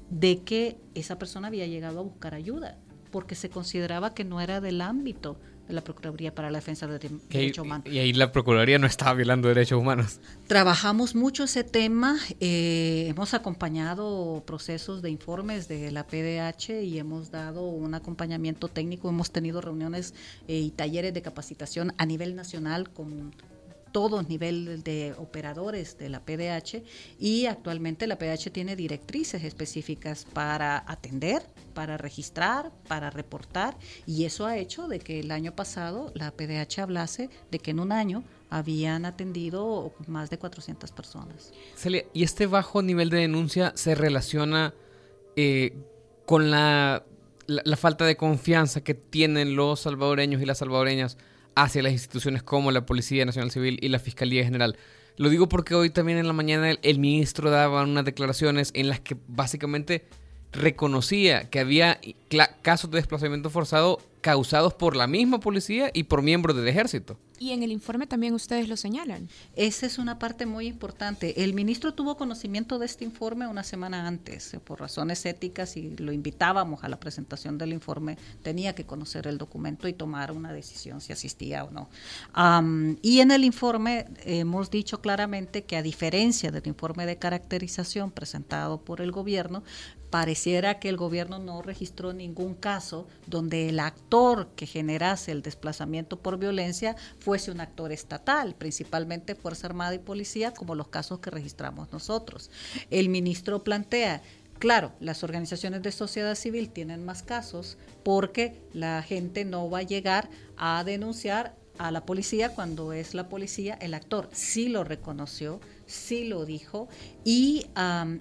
de 0.10 0.44
que 0.44 0.82
esa 0.96 1.20
persona 1.20 1.48
había 1.48 1.68
llegado 1.68 2.00
a 2.00 2.04
buscar 2.04 2.34
ayuda, 2.34 2.80
porque 3.12 3.36
se 3.36 3.50
consideraba 3.50 4.14
que 4.14 4.24
no 4.24 4.42
era 4.42 4.60
del 4.60 4.82
ámbito 4.82 5.40
la 5.69 5.82
Procuraduría 5.82 6.34
para 6.34 6.49
la 6.49 6.58
Defensa 6.58 6.88
de 6.88 6.99
Derechos 7.29 7.65
Humanos. 7.65 7.88
Y 7.88 7.99
ahí 7.99 8.13
la 8.13 8.32
Procuraduría 8.32 8.79
no 8.79 8.88
estaba 8.88 9.13
violando 9.13 9.47
derechos 9.47 9.79
humanos. 9.79 10.19
Trabajamos 10.47 11.15
mucho 11.15 11.43
ese 11.43 11.63
tema, 11.63 12.17
eh, 12.39 13.08
hemos 13.10 13.34
acompañado 13.34 14.43
procesos 14.45 15.01
de 15.01 15.10
informes 15.10 15.67
de 15.67 15.91
la 15.91 16.05
PDH 16.05 16.84
y 16.84 16.99
hemos 16.99 17.32
dado 17.32 17.67
un 17.67 17.93
acompañamiento 17.93 18.67
técnico, 18.67 19.10
hemos 19.10 19.32
tenido 19.32 19.62
reuniones 19.62 20.13
eh, 20.47 20.58
y 20.58 20.71
talleres 20.71 21.13
de 21.13 21.21
capacitación 21.21 21.93
a 21.97 22.05
nivel 22.05 22.36
nacional 22.36 22.89
con 22.89 23.34
todos 23.91 24.28
niveles 24.28 24.84
de 24.84 25.13
operadores 25.17 25.97
de 25.97 26.10
la 26.10 26.21
PDH 26.21 26.84
y 27.19 27.45
actualmente 27.45 28.08
la 28.08 28.17
PDH 28.17 28.52
tiene 28.52 28.75
directrices 28.75 29.43
específicas 29.43 30.25
para 30.34 30.84
atender, 30.88 31.41
para 31.73 31.97
registrar, 31.97 32.71
para 32.88 33.10
reportar 33.10 33.78
y 34.06 34.25
eso 34.25 34.45
ha 34.45 34.58
hecho 34.58 34.88
de 34.88 34.99
que 34.99 35.19
el 35.19 35.32
año 35.32 35.56
pasado 35.56 36.12
la 36.15 36.32
PDH 36.32 36.80
hablase 36.80 37.30
de 37.52 37.60
que 37.60 37.71
en 37.71 37.80
un 37.80 37.91
año 37.91 38.23
habían 38.49 39.06
atendido 39.06 39.93
más 40.08 40.30
de 40.30 40.39
400 40.39 40.91
personas. 40.91 41.54
Celia, 41.75 42.06
¿y 42.13 42.23
este 42.23 42.47
bajo 42.47 42.82
nivel 42.82 43.10
de 43.10 43.17
denuncia 43.17 43.73
se 43.75 43.93
relaciona 43.95 44.73
eh, 45.36 45.78
con 46.25 46.49
la, 46.49 47.06
la 47.47 47.78
falta 47.78 48.06
de 48.06 48.17
confianza 48.17 48.82
que 48.82 48.93
tienen 48.93 49.56
los 49.56 49.82
salvadoreños 49.82 50.41
y 50.41 50.45
las 50.45 50.60
salvadoreñas 50.60 51.17
hacia 51.56 51.84
las 51.84 51.92
instituciones 51.92 52.44
como 52.44 52.72
la 52.72 52.86
Policía 52.86 53.26
Nacional 53.26 53.52
Civil 53.52 53.78
y 53.82 53.90
la 53.90 54.00
Fiscalía 54.00 54.44
General. 54.44 54.78
Lo 55.18 55.30
digo 55.30 55.50
porque 55.50 55.76
hoy 55.76 55.90
también 55.90 56.18
en 56.18 56.28
la 56.28 56.34
mañana 56.34 56.72
el, 56.72 57.00
ministro 57.00 57.50
daba 57.50 57.84
unas 57.84 58.06
declaraciones 58.06 58.72
en 58.74 58.88
las 58.88 59.00
que 59.02 59.18
básicamente 59.28 60.06
reconocía 60.52 61.50
que 61.50 61.60
había 61.60 62.00
casos 62.62 62.90
de 62.90 62.98
desplazamiento 62.98 63.50
forzado 63.50 64.00
causados 64.21 64.73
por 64.73 64.95
la 64.95 65.08
misma 65.08 65.39
policía 65.39 65.91
y 65.93 66.03
por 66.03 66.21
miembros 66.21 66.55
del 66.55 66.67
ejército. 66.67 67.17
Y 67.39 67.51
en 67.51 67.63
el 67.63 67.71
informe 67.71 68.05
también 68.05 68.34
ustedes 68.34 68.67
lo 68.67 68.75
señalan. 68.75 69.29
Esa 69.55 69.86
es 69.86 69.97
una 69.97 70.19
parte 70.19 70.45
muy 70.45 70.67
importante. 70.67 71.41
El 71.41 71.53
ministro 71.53 71.93
tuvo 71.93 72.17
conocimiento 72.17 72.77
de 72.79 72.86
este 72.86 73.05
informe 73.05 73.47
una 73.47 73.63
semana 73.63 74.08
antes, 74.08 74.53
eh, 74.53 74.60
por 74.60 74.82
razones 74.82 75.25
éticas, 75.25 75.77
y 75.77 75.95
lo 75.95 76.12
invitábamos 76.12 76.84
a 76.84 76.89
la 76.89 76.99
presentación 76.99 77.58
del 77.58 77.71
informe, 77.71 78.17
tenía 78.43 78.75
que 78.75 78.86
conocer 78.86 79.25
el 79.25 79.38
documento 79.38 79.88
y 79.88 79.93
tomar 79.93 80.34
una 80.34 80.51
decisión 80.51 80.99
si 80.99 81.13
asistía 81.13 81.63
o 81.63 81.71
no. 81.71 81.89
y 83.01 83.21
en 83.21 83.32
el 83.32 83.45
informe 83.45 84.05
hemos 84.25 84.69
dicho 84.69 85.01
claramente 85.01 85.63
que 85.63 85.77
a 85.77 85.82
diferencia 85.82 86.51
del 86.51 86.67
informe 86.67 87.05
de 87.05 87.17
caracterización 87.17 88.12
presentado 88.12 88.82
por 88.82 88.99
el 88.99 89.12
gobierno, 89.12 89.63
pareciera 90.10 90.79
que 90.79 90.89
el 90.89 90.97
gobierno 90.97 91.39
no 91.39 91.62
registró 91.62 92.13
ningún 92.13 92.55
caso 92.55 93.08
donde 93.27 93.69
el 93.69 93.79
actor 94.10 94.48
que 94.56 94.65
generase 94.65 95.32
el 95.32 95.43
desplazamiento 95.43 96.19
por 96.19 96.39
violencia 96.39 96.95
fuese 97.19 97.52
un 97.52 97.62
actor 97.62 97.91
estatal, 97.91 98.56
principalmente 98.56 99.36
Fuerza 99.36 99.67
Armada 99.67 99.93
y 99.93 100.00
Policía, 100.00 100.52
como 100.52 100.74
los 100.74 100.88
casos 100.88 101.19
que 101.19 101.30
registramos 101.30 101.91
nosotros. 101.91 102.50
El 102.89 103.10
ministro 103.10 103.63
plantea, 103.63 104.24
Claro, 104.58 104.91
las 105.00 105.24
organizaciones 105.24 105.84
de 105.84 105.93
sociedad 105.93 106.36
civil 106.36 106.69
tienen 106.69 107.06
más 107.06 107.24
casos 107.24 107.78
porque 108.04 108.62
la 108.74 109.02
gente 109.04 109.45
no 109.45 109.69
va 109.69 109.80
a 109.80 109.84
llegar 109.84 110.30
a 110.58 110.84
denunciar 110.84 111.56
a 111.78 111.91
la 111.91 112.06
policía 112.06 112.50
cuando 112.54 112.91
es 112.91 113.13
la 113.13 113.30
policía 113.30 113.76
el 113.76 113.93
actor. 113.93 114.28
Sí 114.34 114.67
lo 114.67 114.84
reconoció, 114.84 115.62
sí 115.86 116.28
lo 116.28 116.43
dijo 116.43 116.89
y 117.24 117.67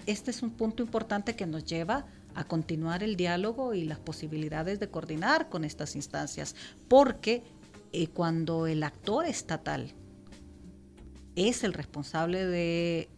este 0.05 0.31
es 0.31 0.41
un 0.41 0.51
punto 0.51 0.81
importante 0.81 1.35
que 1.35 1.45
nos 1.45 1.65
lleva 1.65 1.97
a 1.97 2.05
continuar 2.45 3.03
el 3.03 3.15
diálogo 3.15 3.73
y 3.73 3.83
las 3.83 3.99
posibilidades 3.99 4.79
de 4.79 4.89
coordinar 4.89 5.49
con 5.49 5.63
estas 5.63 5.95
instancias, 5.95 6.55
porque 6.87 7.43
eh, 7.91 8.07
cuando 8.07 8.67
el 8.67 8.83
actor 8.83 9.25
estatal 9.25 9.91
es 11.35 11.63
el 11.63 11.73
responsable 11.73 12.45
de 12.45 13.09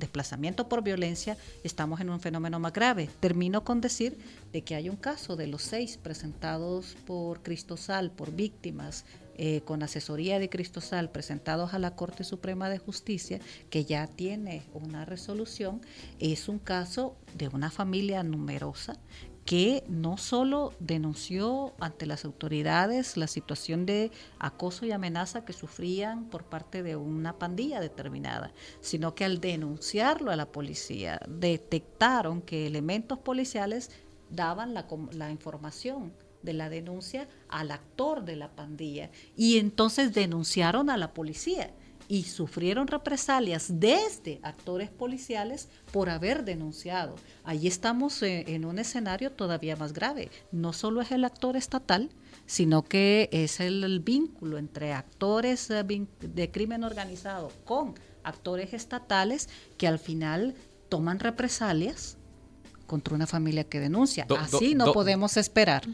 desplazamiento 0.00 0.68
por 0.68 0.82
violencia, 0.82 1.36
estamos 1.62 2.00
en 2.00 2.10
un 2.10 2.20
fenómeno 2.20 2.58
más 2.58 2.72
grave. 2.72 3.08
Termino 3.20 3.62
con 3.62 3.80
decir 3.80 4.18
de 4.52 4.62
que 4.62 4.74
hay 4.74 4.88
un 4.88 4.96
caso 4.96 5.36
de 5.36 5.46
los 5.46 5.62
seis 5.62 5.98
presentados 5.98 6.96
por 7.06 7.42
Cristosal, 7.42 8.10
por 8.10 8.32
víctimas, 8.32 9.04
eh, 9.42 9.62
con 9.62 9.82
asesoría 9.82 10.38
de 10.38 10.50
Cristosal, 10.50 11.10
presentados 11.10 11.72
a 11.72 11.78
la 11.78 11.96
Corte 11.96 12.24
Suprema 12.24 12.68
de 12.68 12.76
Justicia, 12.76 13.40
que 13.70 13.86
ya 13.86 14.06
tiene 14.06 14.64
una 14.74 15.06
resolución, 15.06 15.80
es 16.18 16.50
un 16.50 16.58
caso 16.58 17.16
de 17.38 17.48
una 17.48 17.70
familia 17.70 18.22
numerosa 18.22 18.98
que 19.46 19.82
no 19.88 20.18
solo 20.18 20.74
denunció 20.78 21.72
ante 21.80 22.04
las 22.04 22.26
autoridades 22.26 23.16
la 23.16 23.28
situación 23.28 23.86
de 23.86 24.10
acoso 24.38 24.84
y 24.84 24.92
amenaza 24.92 25.46
que 25.46 25.54
sufrían 25.54 26.26
por 26.26 26.44
parte 26.44 26.82
de 26.82 26.96
una 26.96 27.38
pandilla 27.38 27.80
determinada, 27.80 28.52
sino 28.82 29.14
que 29.14 29.24
al 29.24 29.40
denunciarlo 29.40 30.30
a 30.30 30.36
la 30.36 30.52
policía 30.52 31.18
detectaron 31.26 32.42
que 32.42 32.66
elementos 32.66 33.18
policiales 33.18 33.90
daban 34.28 34.74
la, 34.74 34.86
la 35.12 35.30
información 35.30 36.12
de 36.42 36.52
la 36.52 36.68
denuncia 36.68 37.28
al 37.48 37.70
actor 37.70 38.24
de 38.24 38.36
la 38.36 38.50
pandilla 38.50 39.10
y 39.36 39.58
entonces 39.58 40.14
denunciaron 40.14 40.90
a 40.90 40.96
la 40.96 41.12
policía 41.12 41.72
y 42.10 42.24
sufrieron 42.24 42.88
represalias 42.88 43.68
desde 43.78 44.40
actores 44.42 44.90
policiales 44.90 45.68
por 45.92 46.10
haber 46.10 46.44
denunciado. 46.44 47.14
Allí 47.44 47.68
estamos 47.68 48.20
eh, 48.24 48.46
en 48.48 48.64
un 48.64 48.80
escenario 48.80 49.30
todavía 49.30 49.76
más 49.76 49.92
grave. 49.92 50.28
No 50.50 50.72
solo 50.72 51.02
es 51.02 51.12
el 51.12 51.24
actor 51.24 51.56
estatal, 51.56 52.10
sino 52.46 52.82
que 52.82 53.28
es 53.30 53.60
el, 53.60 54.00
vínculo 54.00 54.58
entre 54.58 54.92
actores 54.92 55.70
eh, 55.70 55.84
de 55.84 56.50
crimen 56.50 56.82
organizado 56.82 57.52
con 57.64 57.94
actores 58.24 58.74
estatales 58.74 59.48
que 59.78 59.86
al 59.86 60.00
final 60.00 60.56
toman 60.88 61.20
represalias 61.20 62.18
contra 62.90 63.14
una 63.14 63.28
familia 63.28 63.62
que 63.62 63.78
denuncia. 63.78 64.26
Así 64.36 64.74
no 64.74 64.92
podemos 64.92 65.36
esperar 65.36 65.86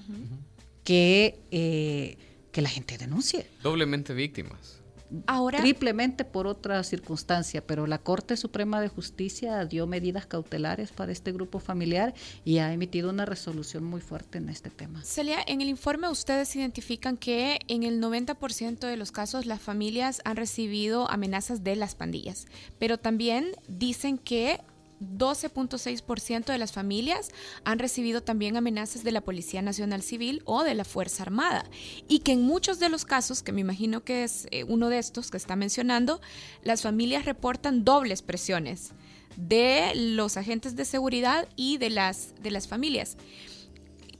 que, 0.82 1.38
eh, 1.50 2.16
que 2.52 2.62
la 2.62 2.70
gente 2.70 2.96
denuncie. 2.96 3.46
Doblemente 3.62 4.14
víctimas. 4.14 4.80
Ahora, 5.26 5.60
triplemente 5.60 6.24
por 6.24 6.46
otra 6.46 6.82
circunstancia, 6.84 7.64
pero 7.64 7.86
la 7.86 7.98
Corte 7.98 8.38
Suprema 8.38 8.80
de 8.80 8.88
Justicia 8.88 9.62
dio 9.66 9.86
medidas 9.86 10.24
cautelares 10.24 10.90
para 10.90 11.12
este 11.12 11.32
grupo 11.32 11.60
familiar 11.60 12.14
y 12.46 12.58
ha 12.58 12.72
emitido 12.72 13.10
una 13.10 13.26
resolución 13.26 13.84
muy 13.84 14.00
fuerte 14.00 14.38
en 14.38 14.48
este 14.48 14.70
tema. 14.70 15.04
Celia, 15.04 15.38
en 15.46 15.60
el 15.60 15.68
informe 15.68 16.08
ustedes 16.08 16.56
identifican 16.56 17.18
que 17.18 17.58
en 17.68 17.82
el 17.82 18.00
90% 18.00 18.78
de 18.78 18.96
los 18.96 19.12
casos 19.12 19.44
las 19.44 19.60
familias 19.60 20.22
han 20.24 20.36
recibido 20.36 21.10
amenazas 21.10 21.62
de 21.62 21.76
las 21.76 21.94
pandillas, 21.94 22.46
pero 22.78 22.98
también 22.98 23.52
dicen 23.68 24.16
que 24.16 24.60
12.6% 25.00 26.46
de 26.46 26.58
las 26.58 26.72
familias 26.72 27.30
han 27.64 27.78
recibido 27.78 28.22
también 28.22 28.56
amenazas 28.56 29.04
de 29.04 29.12
la 29.12 29.20
Policía 29.20 29.62
Nacional 29.62 30.02
Civil 30.02 30.42
o 30.44 30.62
de 30.62 30.74
la 30.74 30.84
Fuerza 30.84 31.22
Armada. 31.22 31.64
Y 32.08 32.20
que 32.20 32.32
en 32.32 32.42
muchos 32.42 32.78
de 32.78 32.88
los 32.88 33.04
casos, 33.04 33.42
que 33.42 33.52
me 33.52 33.60
imagino 33.60 34.04
que 34.04 34.24
es 34.24 34.46
eh, 34.50 34.64
uno 34.64 34.88
de 34.88 34.98
estos 34.98 35.30
que 35.30 35.36
está 35.36 35.56
mencionando, 35.56 36.20
las 36.62 36.82
familias 36.82 37.24
reportan 37.24 37.84
dobles 37.84 38.22
presiones 38.22 38.92
de 39.36 39.92
los 39.94 40.36
agentes 40.36 40.76
de 40.76 40.84
seguridad 40.84 41.48
y 41.56 41.78
de 41.78 41.90
las, 41.90 42.34
de 42.42 42.50
las 42.50 42.68
familias. 42.68 43.16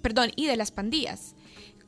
Perdón, 0.03 0.31
y 0.37 0.47
de 0.47 0.57
las 0.57 0.71
pandillas. 0.71 1.35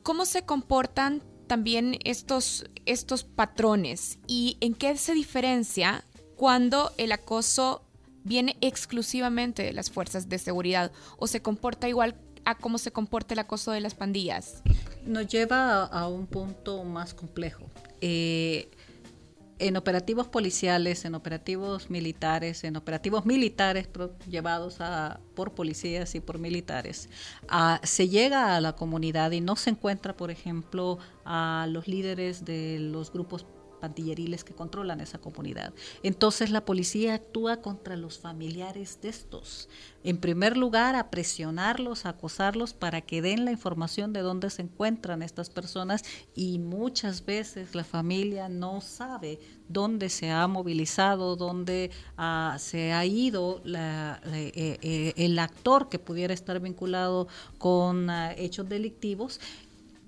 ¿Cómo 0.03 0.25
se 0.25 0.43
comportan 0.43 1.23
también 1.47 1.97
estos, 2.03 2.65
estos 2.85 3.23
patrones 3.23 4.19
y 4.27 4.57
en 4.61 4.73
qué 4.73 4.95
se 4.97 5.13
diferencia 5.13 6.05
cuando 6.35 6.91
el 6.97 7.11
acoso 7.11 7.88
viene 8.23 8.57
exclusivamente 8.61 9.63
de 9.63 9.73
las 9.73 9.89
fuerzas 9.89 10.29
de 10.29 10.37
seguridad 10.37 10.91
o 11.17 11.27
se 11.27 11.41
comporta 11.41 11.87
igual 11.87 12.15
a 12.45 12.55
cómo 12.55 12.77
se 12.77 12.91
comporta 12.91 13.33
el 13.33 13.39
acoso 13.39 13.71
de 13.71 13.81
las 13.81 13.95
pandillas? 13.95 14.63
Nos 15.05 15.27
lleva 15.27 15.85
a, 15.85 16.07
un 16.07 16.27
punto 16.27 16.83
más 16.83 17.13
complejo. 17.13 17.69
Eh, 18.01 18.69
en 19.59 19.75
operativos 19.75 20.27
policiales, 20.27 21.03
en 21.03 21.15
operativos 21.15 21.89
militares, 21.89 22.63
en 22.63 22.77
operativos 22.77 23.25
militares 23.25 23.89
llevados 24.29 24.79
a, 24.79 25.19
por 25.35 25.53
policías 25.53 26.15
y 26.15 26.21
por 26.21 26.39
militares, 26.39 27.09
se 27.83 28.07
llega 28.07 28.55
a 28.55 28.61
la 28.61 28.73
comunidad 28.73 29.31
y 29.31 29.41
no 29.41 29.57
se 29.57 29.71
encuentra, 29.71 30.15
por 30.15 30.31
ejemplo, 30.31 30.97
a 31.25 31.67
los 31.69 31.87
líderes 31.87 32.45
de 32.45 32.79
los 32.79 33.11
grupos 33.11 33.45
pandilleriles 33.79 34.43
que 34.43 34.53
controlan 34.53 35.01
esa 35.01 35.19
comunidad. 35.19 35.73
Entonces 36.03 36.49
la 36.51 36.65
policía 36.65 37.15
actúa 37.15 37.57
contra 37.57 37.95
los 37.95 38.19
familiares 38.19 38.99
de 39.01 39.09
estos. 39.09 39.69
En 40.03 40.17
primer 40.17 40.55
lugar, 40.55 40.95
a 40.95 41.09
presionarlos, 41.09 42.05
a 42.05 42.09
acosarlos 42.09 42.73
para 42.73 43.01
que 43.01 43.21
den 43.21 43.43
la 43.43 43.51
información 43.51 44.13
de 44.13 44.21
dónde 44.21 44.49
se 44.49 44.61
encuentran 44.61 45.21
estas 45.21 45.49
personas 45.49 46.03
y 46.35 46.59
muchas 46.59 47.25
veces 47.25 47.75
la 47.75 47.83
familia 47.83 48.47
no 48.47 48.81
sabe 48.81 49.39
dónde 49.67 50.09
se 50.09 50.31
ha 50.31 50.47
movilizado, 50.47 51.35
dónde 51.35 51.91
ah, 52.17 52.55
se 52.59 52.93
ha 52.93 53.05
ido 53.05 53.61
eh, 53.65 54.79
eh, 54.81 55.13
el 55.17 55.37
actor 55.39 55.89
que 55.89 55.99
pudiera 55.99 56.33
estar 56.33 56.59
vinculado 56.59 57.27
con 57.57 58.09
ah, 58.09 58.33
hechos 58.33 58.69
delictivos, 58.69 59.39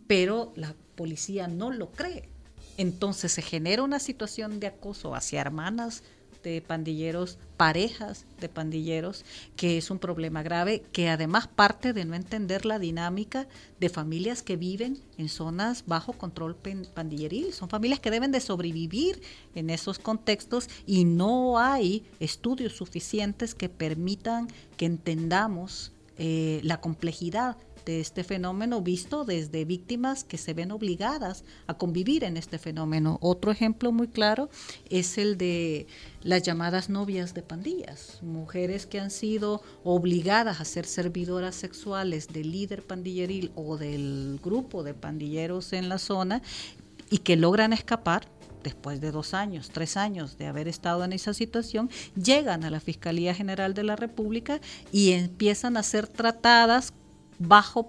pero 0.07 0.53
la 0.55 0.73
policía 0.95 1.47
no 1.47 1.71
lo 1.71 1.91
cree 1.91 2.29
entonces 2.77 3.31
se 3.31 3.41
genera 3.41 3.83
una 3.83 3.99
situación 3.99 4.59
de 4.59 4.67
acoso 4.67 5.15
hacia 5.15 5.41
hermanas 5.41 6.03
de 6.43 6.61
pandilleros, 6.61 7.37
parejas 7.57 8.25
de 8.39 8.49
pandilleros, 8.49 9.23
que 9.55 9.77
es 9.77 9.91
un 9.91 9.99
problema 9.99 10.43
grave, 10.43 10.83
que 10.91 11.09
además 11.09 11.47
parte 11.47 11.93
de 11.93 12.05
no 12.05 12.15
entender 12.15 12.65
la 12.65 12.79
dinámica 12.79 13.47
de 13.79 13.89
familias 13.89 14.41
que 14.41 14.55
viven 14.55 14.99
en 15.17 15.29
zonas 15.29 15.83
bajo 15.85 16.13
control 16.13 16.55
pandilleril. 16.55 17.53
Son 17.53 17.69
familias 17.69 17.99
que 17.99 18.11
deben 18.11 18.31
de 18.31 18.39
sobrevivir 18.39 19.21
en 19.55 19.69
esos 19.69 19.99
contextos 19.99 20.67
y 20.85 21.05
no 21.05 21.59
hay 21.59 22.03
estudios 22.19 22.73
suficientes 22.73 23.53
que 23.53 23.69
permitan 23.69 24.47
que 24.77 24.85
entendamos 24.85 25.91
eh, 26.17 26.61
la 26.63 26.81
complejidad 26.81 27.57
de 27.85 27.99
este 27.99 28.23
fenómeno 28.23 28.81
visto 28.81 29.25
desde 29.25 29.65
víctimas 29.65 30.23
que 30.23 30.37
se 30.37 30.53
ven 30.53 30.71
obligadas 30.71 31.43
a 31.67 31.75
convivir 31.75 32.23
en 32.23 32.37
este 32.37 32.57
fenómeno. 32.57 33.17
Otro 33.21 33.51
ejemplo 33.51 33.91
muy 33.91 34.07
claro 34.07 34.49
es 34.89 35.17
el 35.17 35.37
de 35.37 35.87
las 36.21 36.43
llamadas 36.43 36.89
novias 36.89 37.33
de 37.33 37.41
pandillas, 37.41 38.19
mujeres 38.21 38.85
que 38.85 38.99
han 38.99 39.11
sido 39.11 39.61
obligadas 39.83 40.61
a 40.61 40.65
ser 40.65 40.85
servidoras 40.85 41.55
sexuales 41.55 42.27
del 42.27 42.51
líder 42.51 42.83
pandilleril 42.83 43.51
o 43.55 43.77
del 43.77 44.39
grupo 44.43 44.83
de 44.83 44.93
pandilleros 44.93 45.73
en 45.73 45.89
la 45.89 45.97
zona 45.97 46.41
y 47.09 47.19
que 47.19 47.35
logran 47.35 47.73
escapar 47.73 48.27
después 48.63 49.01
de 49.01 49.11
dos 49.11 49.33
años, 49.33 49.69
tres 49.71 49.97
años 49.97 50.37
de 50.37 50.47
haber 50.47 50.67
estado 50.67 51.03
en 51.03 51.13
esa 51.13 51.33
situación, 51.33 51.89
llegan 52.15 52.63
a 52.63 52.69
la 52.69 52.79
Fiscalía 52.79 53.33
General 53.33 53.73
de 53.73 53.83
la 53.83 53.95
República 53.95 54.61
y 54.91 55.11
empiezan 55.11 55.77
a 55.77 55.83
ser 55.83 56.07
tratadas 56.07 56.93
bajo 57.47 57.87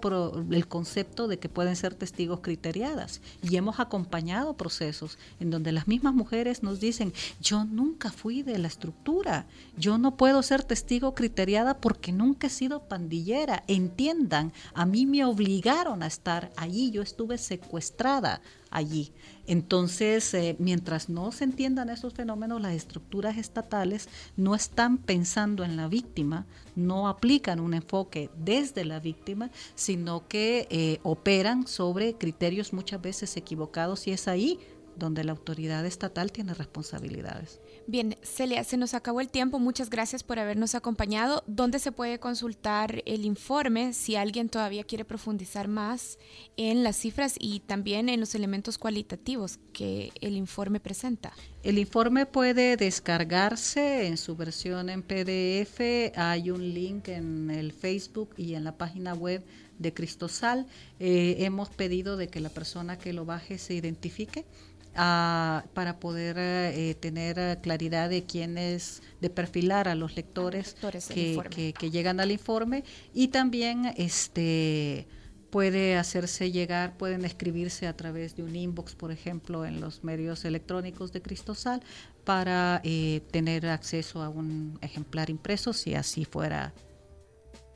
el 0.51 0.67
concepto 0.67 1.27
de 1.27 1.37
que 1.37 1.49
pueden 1.49 1.75
ser 1.75 1.93
testigos 1.93 2.39
criteriadas. 2.41 3.21
Y 3.41 3.55
hemos 3.57 3.79
acompañado 3.79 4.55
procesos 4.55 5.17
en 5.39 5.51
donde 5.51 5.71
las 5.71 5.87
mismas 5.87 6.13
mujeres 6.13 6.63
nos 6.63 6.79
dicen, 6.79 7.13
yo 7.39 7.63
nunca 7.65 8.11
fui 8.11 8.41
de 8.41 8.57
la 8.57 8.67
estructura, 8.67 9.45
yo 9.77 9.97
no 9.97 10.17
puedo 10.17 10.41
ser 10.41 10.63
testigo 10.63 11.13
criteriada 11.13 11.77
porque 11.77 12.11
nunca 12.11 12.47
he 12.47 12.49
sido 12.49 12.87
pandillera. 12.87 13.63
Entiendan, 13.67 14.53
a 14.73 14.85
mí 14.85 15.05
me 15.05 15.23
obligaron 15.25 16.03
a 16.03 16.07
estar 16.07 16.51
allí, 16.55 16.91
yo 16.91 17.01
estuve 17.01 17.37
secuestrada 17.37 18.41
allí. 18.73 19.11
Entonces, 19.45 20.33
eh, 20.33 20.55
mientras 20.59 21.07
no 21.07 21.31
se 21.31 21.43
entiendan 21.43 21.89
esos 21.89 22.13
fenómenos, 22.13 22.61
las 22.61 22.73
estructuras 22.73 23.37
estatales 23.37 24.09
no 24.35 24.55
están 24.55 24.97
pensando 24.97 25.63
en 25.63 25.77
la 25.77 25.87
víctima, 25.87 26.45
no 26.75 27.07
aplican 27.07 27.59
un 27.59 27.73
enfoque 27.73 28.29
desde 28.35 28.83
la 28.83 28.99
víctima, 28.99 29.51
sino 29.75 30.27
que 30.27 30.67
eh, 30.71 30.99
operan 31.03 31.67
sobre 31.67 32.15
criterios 32.15 32.73
muchas 32.73 33.01
veces 33.01 33.37
equivocados 33.37 34.07
y 34.07 34.11
es 34.11 34.27
ahí 34.27 34.59
donde 34.95 35.23
la 35.23 35.31
autoridad 35.31 35.85
estatal 35.85 36.31
tiene 36.31 36.53
responsabilidades. 36.53 37.59
Bien, 37.85 38.15
Celia, 38.23 38.63
se 38.63 38.77
nos 38.77 38.93
acabó 38.93 39.19
el 39.19 39.29
tiempo. 39.29 39.59
Muchas 39.59 39.89
gracias 39.89 40.23
por 40.23 40.39
habernos 40.39 40.73
acompañado. 40.73 41.43
¿Dónde 41.47 41.79
se 41.79 41.91
puede 41.91 42.17
consultar 42.17 43.03
el 43.05 43.25
informe 43.25 43.91
si 43.93 44.15
alguien 44.15 44.47
todavía 44.47 44.85
quiere 44.85 45.03
profundizar 45.03 45.67
más 45.67 46.17
en 46.55 46.83
las 46.83 46.95
cifras 46.95 47.35
y 47.37 47.59
también 47.59 48.07
en 48.07 48.21
los 48.21 48.35
elementos 48.35 48.77
cualitativos 48.77 49.59
que 49.73 50.13
el 50.21 50.37
informe 50.37 50.79
presenta? 50.79 51.33
El 51.61 51.77
informe 51.77 52.25
puede 52.25 52.77
descargarse 52.77 54.07
en 54.07 54.17
su 54.17 54.37
versión 54.37 54.89
en 54.89 55.03
PDF. 55.03 55.81
Hay 56.15 56.51
un 56.51 56.73
link 56.73 57.09
en 57.09 57.51
el 57.51 57.73
Facebook 57.73 58.29
y 58.37 58.53
en 58.53 58.63
la 58.63 58.77
página 58.77 59.13
web 59.13 59.43
de 59.79 59.93
Cristosal. 59.93 60.67
Eh, 60.99 61.37
hemos 61.39 61.69
pedido 61.69 62.15
de 62.15 62.27
que 62.27 62.39
la 62.39 62.49
persona 62.49 62.97
que 62.97 63.11
lo 63.11 63.25
baje 63.25 63.57
se 63.57 63.73
identifique 63.73 64.45
para 64.93 65.97
poder 65.99 66.35
eh, 66.37 66.95
tener 66.99 67.59
claridad 67.61 68.09
de 68.09 68.23
quién 68.23 68.57
es, 68.57 69.01
de 69.21 69.29
perfilar 69.29 69.87
a 69.87 69.95
los 69.95 70.15
lectores, 70.15 70.75
que, 71.09 71.73
que, 71.77 71.91
llegan 71.91 72.19
al 72.19 72.31
informe. 72.31 72.83
Y 73.13 73.29
también 73.29 73.93
este 73.97 75.07
puede 75.49 75.97
hacerse 75.97 76.51
llegar, 76.51 76.97
pueden 76.97 77.25
escribirse 77.25 77.85
a 77.85 77.95
través 77.95 78.35
de 78.35 78.41
un 78.41 78.55
inbox, 78.55 78.95
por 78.95 79.11
ejemplo, 79.11 79.65
en 79.65 79.81
los 79.81 80.03
medios 80.03 80.45
electrónicos 80.45 81.13
de 81.13 81.21
Cristosal 81.21 81.83
para 82.23 82.81
eh, 82.83 83.21
tener 83.29 83.67
acceso 83.67 84.23
a 84.23 84.29
un 84.29 84.79
ejemplar 84.81 85.29
impreso 85.29 85.71
si 85.73 85.93
así 85.93 86.25
fuera 86.25 86.73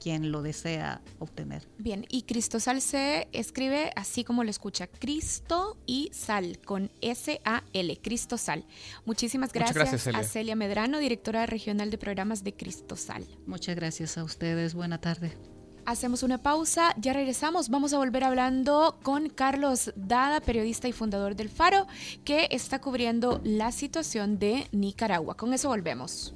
quien 0.01 0.31
lo 0.31 0.41
desea 0.41 1.01
obtener. 1.19 1.67
Bien, 1.77 2.05
y 2.10 2.23
Cristosal 2.23 2.81
se 2.81 3.27
escribe 3.31 3.91
así 3.95 4.23
como 4.23 4.43
lo 4.43 4.49
escucha, 4.49 4.88
Cristo 4.88 5.77
y 5.86 6.10
Sal, 6.13 6.60
con 6.60 6.91
S-A-L, 7.01 7.97
Cristosal. 8.01 8.65
Muchísimas 9.05 9.53
gracias, 9.53 10.07
a 10.07 10.23
Celia 10.23 10.55
Medrano, 10.55 10.99
directora 10.99 11.45
regional 11.45 11.89
de 11.89 11.97
programas 11.97 12.43
de 12.43 12.53
Cristosal. 12.53 13.25
Muchas 13.45 13.75
gracias 13.75 14.17
a 14.17 14.23
ustedes, 14.23 14.73
buena 14.73 14.99
tarde. 14.99 15.38
Hacemos 15.86 16.21
una 16.21 16.43
pausa, 16.43 16.93
ya 16.97 17.13
regresamos, 17.13 17.69
vamos 17.69 17.93
a 17.93 17.97
volver 17.97 18.25
hablando 18.25 18.99
con 19.03 19.29
Carlos 19.29 19.93
Dada, 19.95 20.41
periodista 20.41 20.89
y 20.89 20.91
fundador 20.91 21.38
del 21.38 21.47
Faro, 21.47 21.88
que 22.25 22.49
está 22.51 22.81
cubriendo 22.81 23.39
la 23.45 23.71
situación 23.71 24.38
de 24.38 24.67
Nicaragua. 24.73 25.38
Con 25.38 25.53
eso 25.53 25.69
volvemos. 25.69 26.36